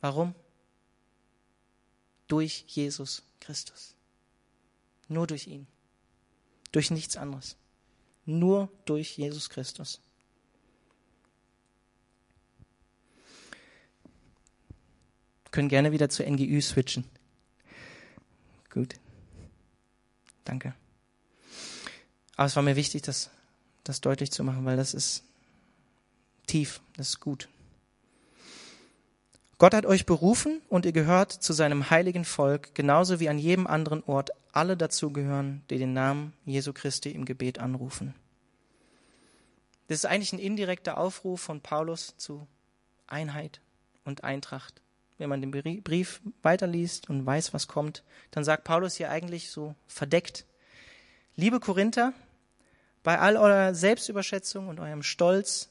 Warum? 0.00 0.34
Durch 2.28 2.64
Jesus 2.66 3.22
Christus. 3.40 3.94
Nur 5.08 5.26
durch 5.26 5.46
ihn. 5.46 5.66
Durch 6.72 6.90
nichts 6.90 7.16
anderes. 7.16 7.56
Nur 8.24 8.68
durch 8.84 9.16
Jesus 9.16 9.50
Christus. 9.50 10.00
können 15.56 15.70
gerne 15.70 15.90
wieder 15.90 16.10
zur 16.10 16.26
NGÜ 16.26 16.60
switchen. 16.60 17.04
Gut. 18.68 18.96
Danke. 20.44 20.74
Aber 22.36 22.44
es 22.44 22.54
war 22.56 22.62
mir 22.62 22.76
wichtig, 22.76 23.00
das, 23.00 23.30
das 23.82 24.02
deutlich 24.02 24.30
zu 24.30 24.44
machen, 24.44 24.66
weil 24.66 24.76
das 24.76 24.92
ist 24.92 25.24
tief, 26.46 26.82
das 26.98 27.08
ist 27.08 27.20
gut. 27.20 27.48
Gott 29.58 29.74
hat 29.74 29.86
euch 29.86 30.04
berufen 30.04 30.60
und 30.68 30.84
ihr 30.84 30.92
gehört 30.92 31.32
zu 31.32 31.52
seinem 31.52 31.90
heiligen 31.90 32.24
Volk, 32.24 32.74
genauso 32.74 33.20
wie 33.20 33.28
an 33.28 33.38
jedem 33.38 33.66
anderen 33.66 34.02
Ort 34.04 34.30
alle 34.52 34.76
dazugehören, 34.76 35.62
die 35.70 35.78
den 35.78 35.92
Namen 35.92 36.32
Jesu 36.44 36.72
Christi 36.72 37.10
im 37.10 37.24
Gebet 37.24 37.58
anrufen. 37.58 38.14
Das 39.88 39.98
ist 39.98 40.06
eigentlich 40.06 40.32
ein 40.32 40.38
indirekter 40.38 40.98
Aufruf 40.98 41.40
von 41.40 41.60
Paulus 41.60 42.14
zu 42.16 42.46
Einheit 43.06 43.60
und 44.04 44.24
Eintracht 44.24 44.82
wenn 45.18 45.28
man 45.28 45.40
den 45.40 45.50
Brief 45.82 46.20
weiterliest 46.42 47.08
und 47.08 47.24
weiß, 47.24 47.54
was 47.54 47.68
kommt, 47.68 48.04
dann 48.30 48.44
sagt 48.44 48.64
Paulus 48.64 48.96
hier 48.96 49.10
eigentlich 49.10 49.50
so 49.50 49.74
verdeckt, 49.86 50.46
liebe 51.36 51.60
Korinther, 51.60 52.12
bei 53.02 53.18
all 53.18 53.36
eurer 53.36 53.74
Selbstüberschätzung 53.74 54.68
und 54.68 54.80
eurem 54.80 55.02
Stolz, 55.02 55.70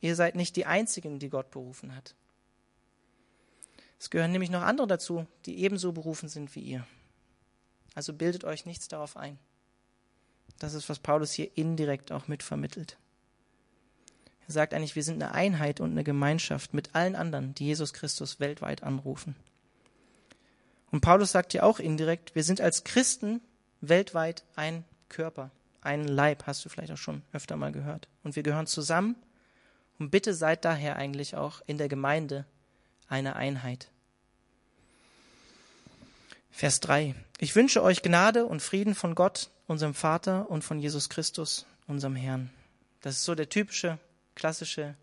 ihr 0.00 0.16
seid 0.16 0.34
nicht 0.34 0.56
die 0.56 0.66
Einzigen, 0.66 1.18
die 1.18 1.30
Gott 1.30 1.50
berufen 1.50 1.94
hat. 1.94 2.14
Es 4.02 4.10
gehören 4.10 4.32
nämlich 4.32 4.50
noch 4.50 4.62
andere 4.62 4.88
dazu, 4.88 5.28
die 5.46 5.60
ebenso 5.60 5.92
berufen 5.92 6.28
sind 6.28 6.56
wie 6.56 6.60
ihr. 6.60 6.84
Also 7.94 8.12
bildet 8.12 8.42
euch 8.42 8.66
nichts 8.66 8.88
darauf 8.88 9.16
ein. 9.16 9.38
Das 10.58 10.74
ist, 10.74 10.88
was 10.88 10.98
Paulus 10.98 11.30
hier 11.30 11.56
indirekt 11.56 12.10
auch 12.10 12.26
mitvermittelt. 12.26 12.98
Er 14.48 14.54
sagt 14.54 14.74
eigentlich, 14.74 14.96
wir 14.96 15.04
sind 15.04 15.22
eine 15.22 15.32
Einheit 15.32 15.78
und 15.78 15.92
eine 15.92 16.02
Gemeinschaft 16.02 16.74
mit 16.74 16.96
allen 16.96 17.14
anderen, 17.14 17.54
die 17.54 17.66
Jesus 17.66 17.92
Christus 17.92 18.40
weltweit 18.40 18.82
anrufen. 18.82 19.36
Und 20.90 21.00
Paulus 21.00 21.30
sagt 21.30 21.54
ja 21.54 21.62
auch 21.62 21.78
indirekt, 21.78 22.34
wir 22.34 22.42
sind 22.42 22.60
als 22.60 22.82
Christen 22.82 23.40
weltweit 23.82 24.42
ein 24.56 24.84
Körper, 25.10 25.52
einen 25.80 26.08
Leib, 26.08 26.48
hast 26.48 26.64
du 26.64 26.68
vielleicht 26.68 26.92
auch 26.92 26.96
schon 26.96 27.22
öfter 27.32 27.54
mal 27.54 27.70
gehört. 27.70 28.08
Und 28.24 28.34
wir 28.34 28.42
gehören 28.42 28.66
zusammen. 28.66 29.14
Und 30.00 30.10
bitte 30.10 30.34
seid 30.34 30.64
daher 30.64 30.96
eigentlich 30.96 31.36
auch 31.36 31.62
in 31.66 31.78
der 31.78 31.88
Gemeinde 31.88 32.46
eine 33.06 33.36
Einheit. 33.36 33.91
Vers 36.54 36.80
3. 36.80 37.14
Ich 37.38 37.56
wünsche 37.56 37.82
euch 37.82 38.02
Gnade 38.02 38.44
und 38.44 38.60
Frieden 38.60 38.94
von 38.94 39.14
Gott, 39.14 39.50
unserem 39.66 39.94
Vater 39.94 40.48
und 40.50 40.62
von 40.62 40.78
Jesus 40.78 41.08
Christus, 41.08 41.66
unserem 41.88 42.14
Herrn. 42.14 42.50
Das 43.00 43.16
ist 43.16 43.24
so 43.24 43.34
der 43.34 43.48
typische, 43.48 43.98
klassische 44.34 44.94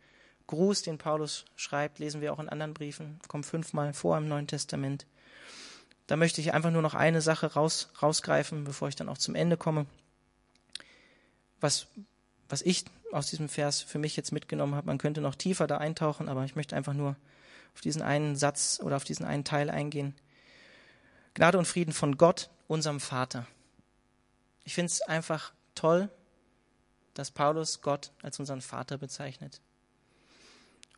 Gruß, 0.47 0.83
den 0.83 0.99
Paulus 0.99 1.45
schreibt, 1.55 1.99
lesen 1.99 2.21
wir 2.21 2.31
auch 2.31 2.39
in 2.39 2.49
anderen 2.49 2.75
Briefen, 2.75 3.19
kommt 3.27 3.47
fünfmal 3.47 3.93
vor 3.93 4.17
im 4.17 4.27
Neuen 4.27 4.47
Testament. 4.47 5.05
Da 6.07 6.15
möchte 6.15 6.39
ich 6.39 6.53
einfach 6.53 6.71
nur 6.71 6.83
noch 6.83 6.93
eine 6.93 7.19
Sache 7.19 7.53
raus, 7.53 7.89
rausgreifen, 8.01 8.63
bevor 8.63 8.87
ich 8.87 8.95
dann 8.95 9.09
auch 9.09 9.17
zum 9.17 9.35
Ende 9.35 9.57
komme. 9.57 9.87
Was, 11.59 11.87
was 12.47 12.61
ich 12.61 12.85
aus 13.11 13.27
diesem 13.27 13.49
Vers 13.49 13.81
für 13.81 13.97
mich 13.97 14.15
jetzt 14.15 14.31
mitgenommen 14.31 14.75
habe, 14.75 14.87
man 14.87 14.99
könnte 14.99 15.19
noch 15.19 15.35
tiefer 15.35 15.67
da 15.67 15.79
eintauchen, 15.79 16.29
aber 16.29 16.45
ich 16.45 16.55
möchte 16.55 16.75
einfach 16.75 16.93
nur 16.93 17.15
auf 17.73 17.81
diesen 17.81 18.03
einen 18.03 18.35
Satz 18.35 18.79
oder 18.81 18.95
auf 18.95 19.03
diesen 19.03 19.25
einen 19.25 19.43
Teil 19.43 19.71
eingehen. 19.71 20.15
Gnade 21.39 21.57
und 21.57 21.69
Frieden 21.69 21.93
von 21.93 22.17
Gott, 22.17 22.49
unserem 22.67 22.99
Vater. 22.99 23.47
Ich 24.65 24.73
finde 24.73 24.87
es 24.87 25.01
einfach 25.01 25.53
toll, 25.73 26.09
dass 27.13 27.31
Paulus 27.31 27.81
Gott 27.81 28.11
als 28.21 28.41
unseren 28.41 28.59
Vater 28.59 28.97
bezeichnet. 28.97 29.61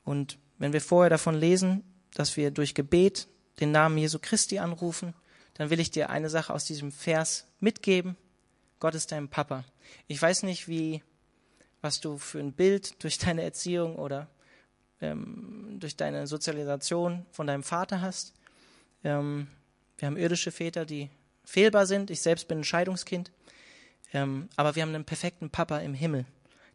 Und 0.04 0.40
wenn 0.58 0.74
wir 0.74 0.82
vorher 0.82 1.12
davon 1.12 1.36
lesen, 1.36 1.84
dass 2.16 2.38
wir 2.38 2.50
durch 2.50 2.74
Gebet 2.74 3.28
den 3.60 3.70
Namen 3.70 4.00
Jesu 4.00 4.18
Christi 4.20 4.58
anrufen, 4.58 5.14
dann 5.54 5.70
will 5.70 5.80
ich 5.80 5.92
dir 5.92 6.10
eine 6.10 6.32
Sache 6.32 6.52
aus 6.52 6.66
diesem 6.66 6.92
Vers 6.92 7.46
mitgeben. 7.60 8.18
Gott 8.80 8.96
ist 8.96 9.12
dein 9.12 9.30
Papa. 9.30 9.64
Ich 10.08 10.20
weiß 10.20 10.42
nicht, 10.42 10.68
wie, 10.68 11.04
was 11.82 12.00
du 12.00 12.18
für 12.18 12.40
ein 12.40 12.54
Bild 12.54 13.04
durch 13.04 13.20
deine 13.20 13.44
Erziehung 13.44 13.96
oder 13.96 14.28
ähm, 15.02 15.78
durch 15.80 15.98
deine 15.98 16.26
Sozialisation 16.26 17.28
von 17.30 17.46
deinem 17.46 17.62
Vater 17.62 18.02
hast. 18.02 18.34
Ähm, 19.04 19.48
wir 20.02 20.08
haben 20.08 20.18
irdische 20.18 20.52
Väter, 20.52 20.84
die 20.84 21.12
fehlbar 21.46 21.86
sind. 21.86 22.10
Ich 22.10 22.22
selbst 22.22 22.48
bin 22.48 22.62
ein 22.62 22.64
Scheidungskind. 22.64 23.32
Ähm, 24.14 24.50
aber 24.56 24.76
wir 24.76 24.82
haben 24.82 24.96
einen 24.96 25.06
perfekten 25.06 25.52
Papa 25.52 25.78
im 25.78 25.94
Himmel, 25.94 26.26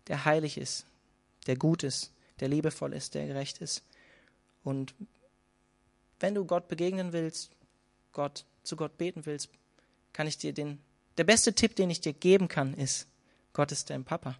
der 0.07 0.25
heilig 0.25 0.57
ist, 0.57 0.87
der 1.49 1.57
gut 1.57 1.83
ist, 1.83 2.13
der 2.39 2.47
liebevoll 2.47 2.93
ist, 2.93 3.17
der 3.17 3.27
gerecht 3.27 3.59
ist. 3.59 3.83
Und 4.63 4.95
wenn 6.21 6.37
du 6.37 6.45
Gott 6.45 6.69
begegnen 6.69 7.13
willst, 7.13 7.51
Gott 8.13 8.45
zu 8.63 8.77
Gott 8.77 8.97
beten 8.97 9.27
willst, 9.27 9.51
kann 10.13 10.29
ich 10.29 10.39
dir 10.39 10.53
den 10.53 10.79
der 11.19 11.25
beste 11.25 11.53
Tipp, 11.53 11.75
den 11.75 11.91
ich 11.91 12.01
dir 12.01 12.13
geben 12.13 12.47
kann, 12.47 12.75
ist 12.75 13.09
Gott 13.55 13.73
ist 13.73 13.91
dein 13.91 14.05
Papa. 14.05 14.37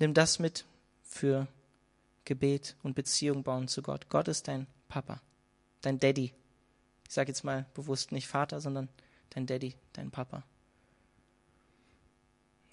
Nimm 0.00 0.14
das 0.14 0.40
mit 0.40 0.64
für 1.04 1.46
Gebet 2.24 2.74
und 2.82 2.96
Beziehung 2.96 3.44
bauen 3.44 3.68
zu 3.68 3.82
Gott. 3.82 4.08
Gott 4.08 4.26
ist 4.26 4.48
dein 4.48 4.66
Papa, 4.88 5.20
dein 5.80 6.00
Daddy. 6.00 6.32
Ich 7.06 7.14
sage 7.14 7.28
jetzt 7.28 7.44
mal 7.44 7.66
bewusst 7.74 8.12
nicht 8.12 8.28
Vater, 8.28 8.60
sondern 8.60 8.88
dein 9.30 9.46
Daddy, 9.46 9.74
dein 9.92 10.10
Papa. 10.10 10.42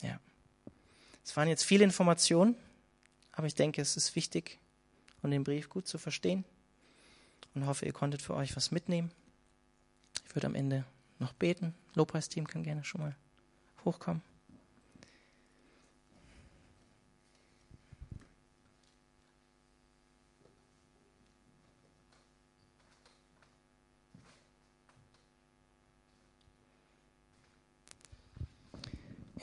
Ja. 0.02 0.20
Es 1.24 1.36
waren 1.38 1.48
jetzt 1.48 1.64
viele 1.64 1.84
Informationen, 1.84 2.56
aber 3.32 3.48
ich 3.48 3.56
denke, 3.56 3.82
es 3.82 3.98
ist 3.98 4.16
wichtig, 4.16 4.60
um 5.22 5.32
den 5.32 5.44
Brief 5.44 5.70
gut 5.70 5.88
zu 5.88 5.98
verstehen 5.98 6.46
und 7.54 7.66
hoffe, 7.66 7.86
ihr 7.86 7.94
konntet 7.94 8.22
für 8.22 8.34
euch 8.34 8.56
was 8.56 8.72
mitnehmen. 8.72 9.12
Ich 10.28 10.36
würde 10.36 10.48
am 10.48 10.56
Ende 10.56 10.86
noch 11.20 11.34
beten. 11.34 11.76
Lobpreisteam 11.94 12.48
kann 12.48 12.64
gerne 12.64 12.84
schon 12.84 13.02
mal 13.02 13.16
hochkommen. 13.86 14.24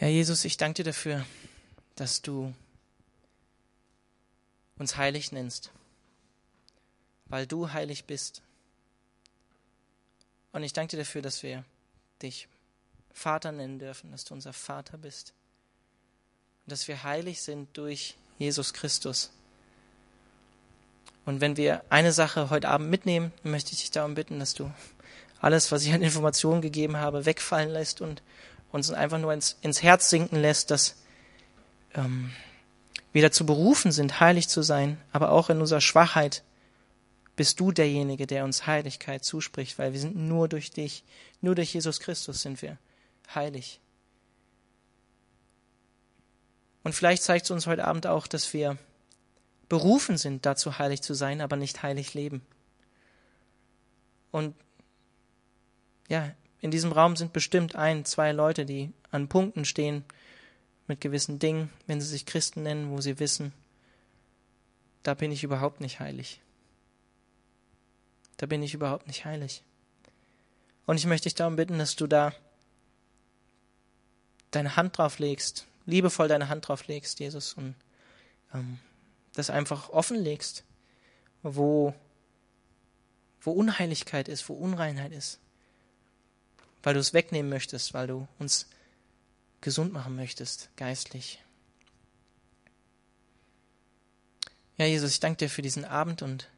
Ja, 0.08 0.14
Jesus, 0.14 0.46
ich 0.46 0.56
danke 0.56 0.76
dir 0.76 0.84
dafür, 0.84 1.26
dass 1.94 2.22
du 2.22 2.54
uns 4.78 4.96
heilig 4.96 5.32
nennst, 5.32 5.70
weil 7.26 7.46
du 7.46 7.74
heilig 7.74 8.06
bist. 8.06 8.40
Und 10.52 10.62
ich 10.62 10.72
danke 10.72 10.92
dir 10.92 11.02
dafür, 11.02 11.20
dass 11.20 11.42
wir 11.42 11.62
dich 12.22 12.48
Vater 13.12 13.52
nennen 13.52 13.78
dürfen, 13.78 14.10
dass 14.10 14.24
du 14.24 14.32
unser 14.32 14.54
Vater 14.54 14.96
bist. 14.96 15.34
Und 16.64 16.72
dass 16.72 16.88
wir 16.88 17.02
heilig 17.02 17.42
sind 17.42 17.76
durch 17.76 18.16
Jesus 18.38 18.72
Christus. 18.72 19.30
Und 21.26 21.42
wenn 21.42 21.58
wir 21.58 21.84
eine 21.90 22.12
Sache 22.12 22.48
heute 22.48 22.70
Abend 22.70 22.88
mitnehmen, 22.88 23.30
möchte 23.42 23.72
ich 23.72 23.80
dich 23.80 23.90
darum 23.90 24.14
bitten, 24.14 24.38
dass 24.38 24.54
du 24.54 24.72
alles, 25.38 25.70
was 25.70 25.84
ich 25.84 25.92
an 25.92 26.00
Informationen 26.00 26.62
gegeben 26.62 26.96
habe, 26.96 27.26
wegfallen 27.26 27.68
lässt 27.68 28.00
und 28.00 28.22
uns 28.72 28.90
einfach 28.90 29.18
nur 29.18 29.32
ins, 29.32 29.56
ins 29.60 29.82
Herz 29.82 30.10
sinken 30.10 30.36
lässt, 30.36 30.70
dass 30.70 30.96
ähm, 31.94 32.32
wir 33.12 33.22
dazu 33.22 33.46
berufen 33.46 33.92
sind, 33.92 34.20
heilig 34.20 34.48
zu 34.48 34.62
sein, 34.62 34.98
aber 35.12 35.30
auch 35.30 35.50
in 35.50 35.60
unserer 35.60 35.80
Schwachheit 35.80 36.42
bist 37.36 37.60
du 37.60 37.72
derjenige, 37.72 38.26
der 38.26 38.44
uns 38.44 38.66
Heiligkeit 38.66 39.24
zuspricht, 39.24 39.78
weil 39.78 39.92
wir 39.92 40.00
sind 40.00 40.16
nur 40.16 40.48
durch 40.48 40.70
dich, 40.70 41.04
nur 41.40 41.54
durch 41.54 41.72
Jesus 41.72 42.00
Christus 42.00 42.42
sind 42.42 42.60
wir 42.62 42.78
heilig. 43.34 43.80
Und 46.82 46.94
vielleicht 46.94 47.22
zeigt 47.22 47.44
es 47.44 47.50
uns 47.50 47.66
heute 47.66 47.84
Abend 47.84 48.06
auch, 48.06 48.26
dass 48.26 48.52
wir 48.52 48.78
berufen 49.68 50.16
sind, 50.16 50.46
dazu 50.46 50.78
heilig 50.78 51.02
zu 51.02 51.14
sein, 51.14 51.40
aber 51.40 51.56
nicht 51.56 51.82
heilig 51.82 52.14
leben. 52.14 52.42
Und 54.30 54.54
ja, 56.08 56.32
in 56.60 56.70
diesem 56.70 56.92
Raum 56.92 57.16
sind 57.16 57.32
bestimmt 57.32 57.76
ein, 57.76 58.04
zwei 58.04 58.32
Leute, 58.32 58.66
die 58.66 58.92
an 59.10 59.28
Punkten 59.28 59.64
stehen 59.64 60.04
mit 60.86 61.00
gewissen 61.00 61.38
Dingen, 61.38 61.70
wenn 61.86 62.00
sie 62.00 62.08
sich 62.08 62.26
Christen 62.26 62.62
nennen, 62.62 62.90
wo 62.90 63.00
sie 63.00 63.20
wissen, 63.20 63.52
da 65.02 65.14
bin 65.14 65.30
ich 65.30 65.44
überhaupt 65.44 65.80
nicht 65.80 66.00
heilig. 66.00 66.40
Da 68.36 68.46
bin 68.46 68.62
ich 68.62 68.74
überhaupt 68.74 69.06
nicht 69.06 69.24
heilig. 69.24 69.62
Und 70.86 70.96
ich 70.96 71.06
möchte 71.06 71.24
dich 71.24 71.34
darum 71.34 71.56
bitten, 71.56 71.78
dass 71.78 71.96
du 71.96 72.06
da 72.06 72.32
deine 74.50 74.76
Hand 74.76 74.98
drauf 74.98 75.18
legst, 75.18 75.66
liebevoll 75.86 76.28
deine 76.28 76.48
Hand 76.48 76.66
drauf 76.66 76.86
legst, 76.86 77.20
Jesus, 77.20 77.52
und 77.52 77.74
ähm, 78.54 78.78
das 79.34 79.50
einfach 79.50 79.90
offenlegst, 79.90 80.64
wo, 81.42 81.94
wo 83.40 83.52
Unheiligkeit 83.52 84.28
ist, 84.28 84.48
wo 84.48 84.54
Unreinheit 84.54 85.12
ist 85.12 85.40
weil 86.82 86.94
du 86.94 87.00
es 87.00 87.12
wegnehmen 87.12 87.50
möchtest, 87.50 87.94
weil 87.94 88.06
du 88.06 88.28
uns 88.38 88.66
gesund 89.60 89.92
machen 89.92 90.16
möchtest, 90.16 90.70
geistlich. 90.76 91.42
Ja, 94.76 94.86
Jesus, 94.86 95.12
ich 95.12 95.20
danke 95.20 95.38
dir 95.38 95.50
für 95.50 95.62
diesen 95.62 95.84
Abend 95.84 96.22
und 96.22 96.48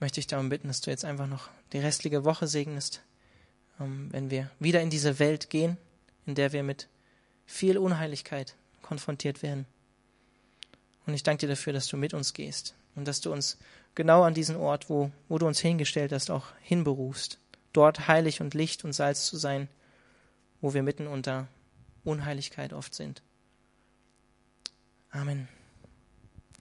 möchte 0.00 0.16
dich 0.16 0.26
darum 0.26 0.50
bitten, 0.50 0.68
dass 0.68 0.82
du 0.82 0.90
jetzt 0.90 1.04
einfach 1.04 1.26
noch 1.26 1.48
die 1.72 1.78
restliche 1.78 2.24
Woche 2.24 2.46
segnest, 2.46 3.02
ähm, 3.80 4.08
wenn 4.12 4.30
wir 4.30 4.50
wieder 4.60 4.82
in 4.82 4.90
diese 4.90 5.18
Welt 5.18 5.48
gehen, 5.48 5.78
in 6.26 6.34
der 6.34 6.52
wir 6.52 6.62
mit 6.62 6.88
viel 7.46 7.78
Unheiligkeit 7.78 8.54
konfrontiert 8.82 9.42
werden. 9.42 9.64
Und 11.06 11.14
ich 11.14 11.22
danke 11.22 11.46
dir 11.46 11.54
dafür, 11.54 11.72
dass 11.72 11.86
du 11.86 11.96
mit 11.96 12.12
uns 12.12 12.34
gehst 12.34 12.74
und 12.96 13.08
dass 13.08 13.20
du 13.20 13.32
uns 13.32 13.56
genau 13.94 14.22
an 14.24 14.34
diesen 14.34 14.56
Ort, 14.56 14.90
wo, 14.90 15.10
wo 15.28 15.38
du 15.38 15.46
uns 15.46 15.60
hingestellt 15.60 16.12
hast, 16.12 16.30
auch 16.30 16.48
hinberufst 16.60 17.38
dort 17.76 18.08
heilig 18.08 18.40
und 18.40 18.54
Licht 18.54 18.84
und 18.84 18.92
Salz 18.92 19.26
zu 19.26 19.36
sein, 19.36 19.68
wo 20.60 20.74
wir 20.74 20.82
mitten 20.82 21.06
unter 21.06 21.48
Unheiligkeit 22.04 22.72
oft 22.72 22.94
sind. 22.94 23.22
Amen. 25.10 25.48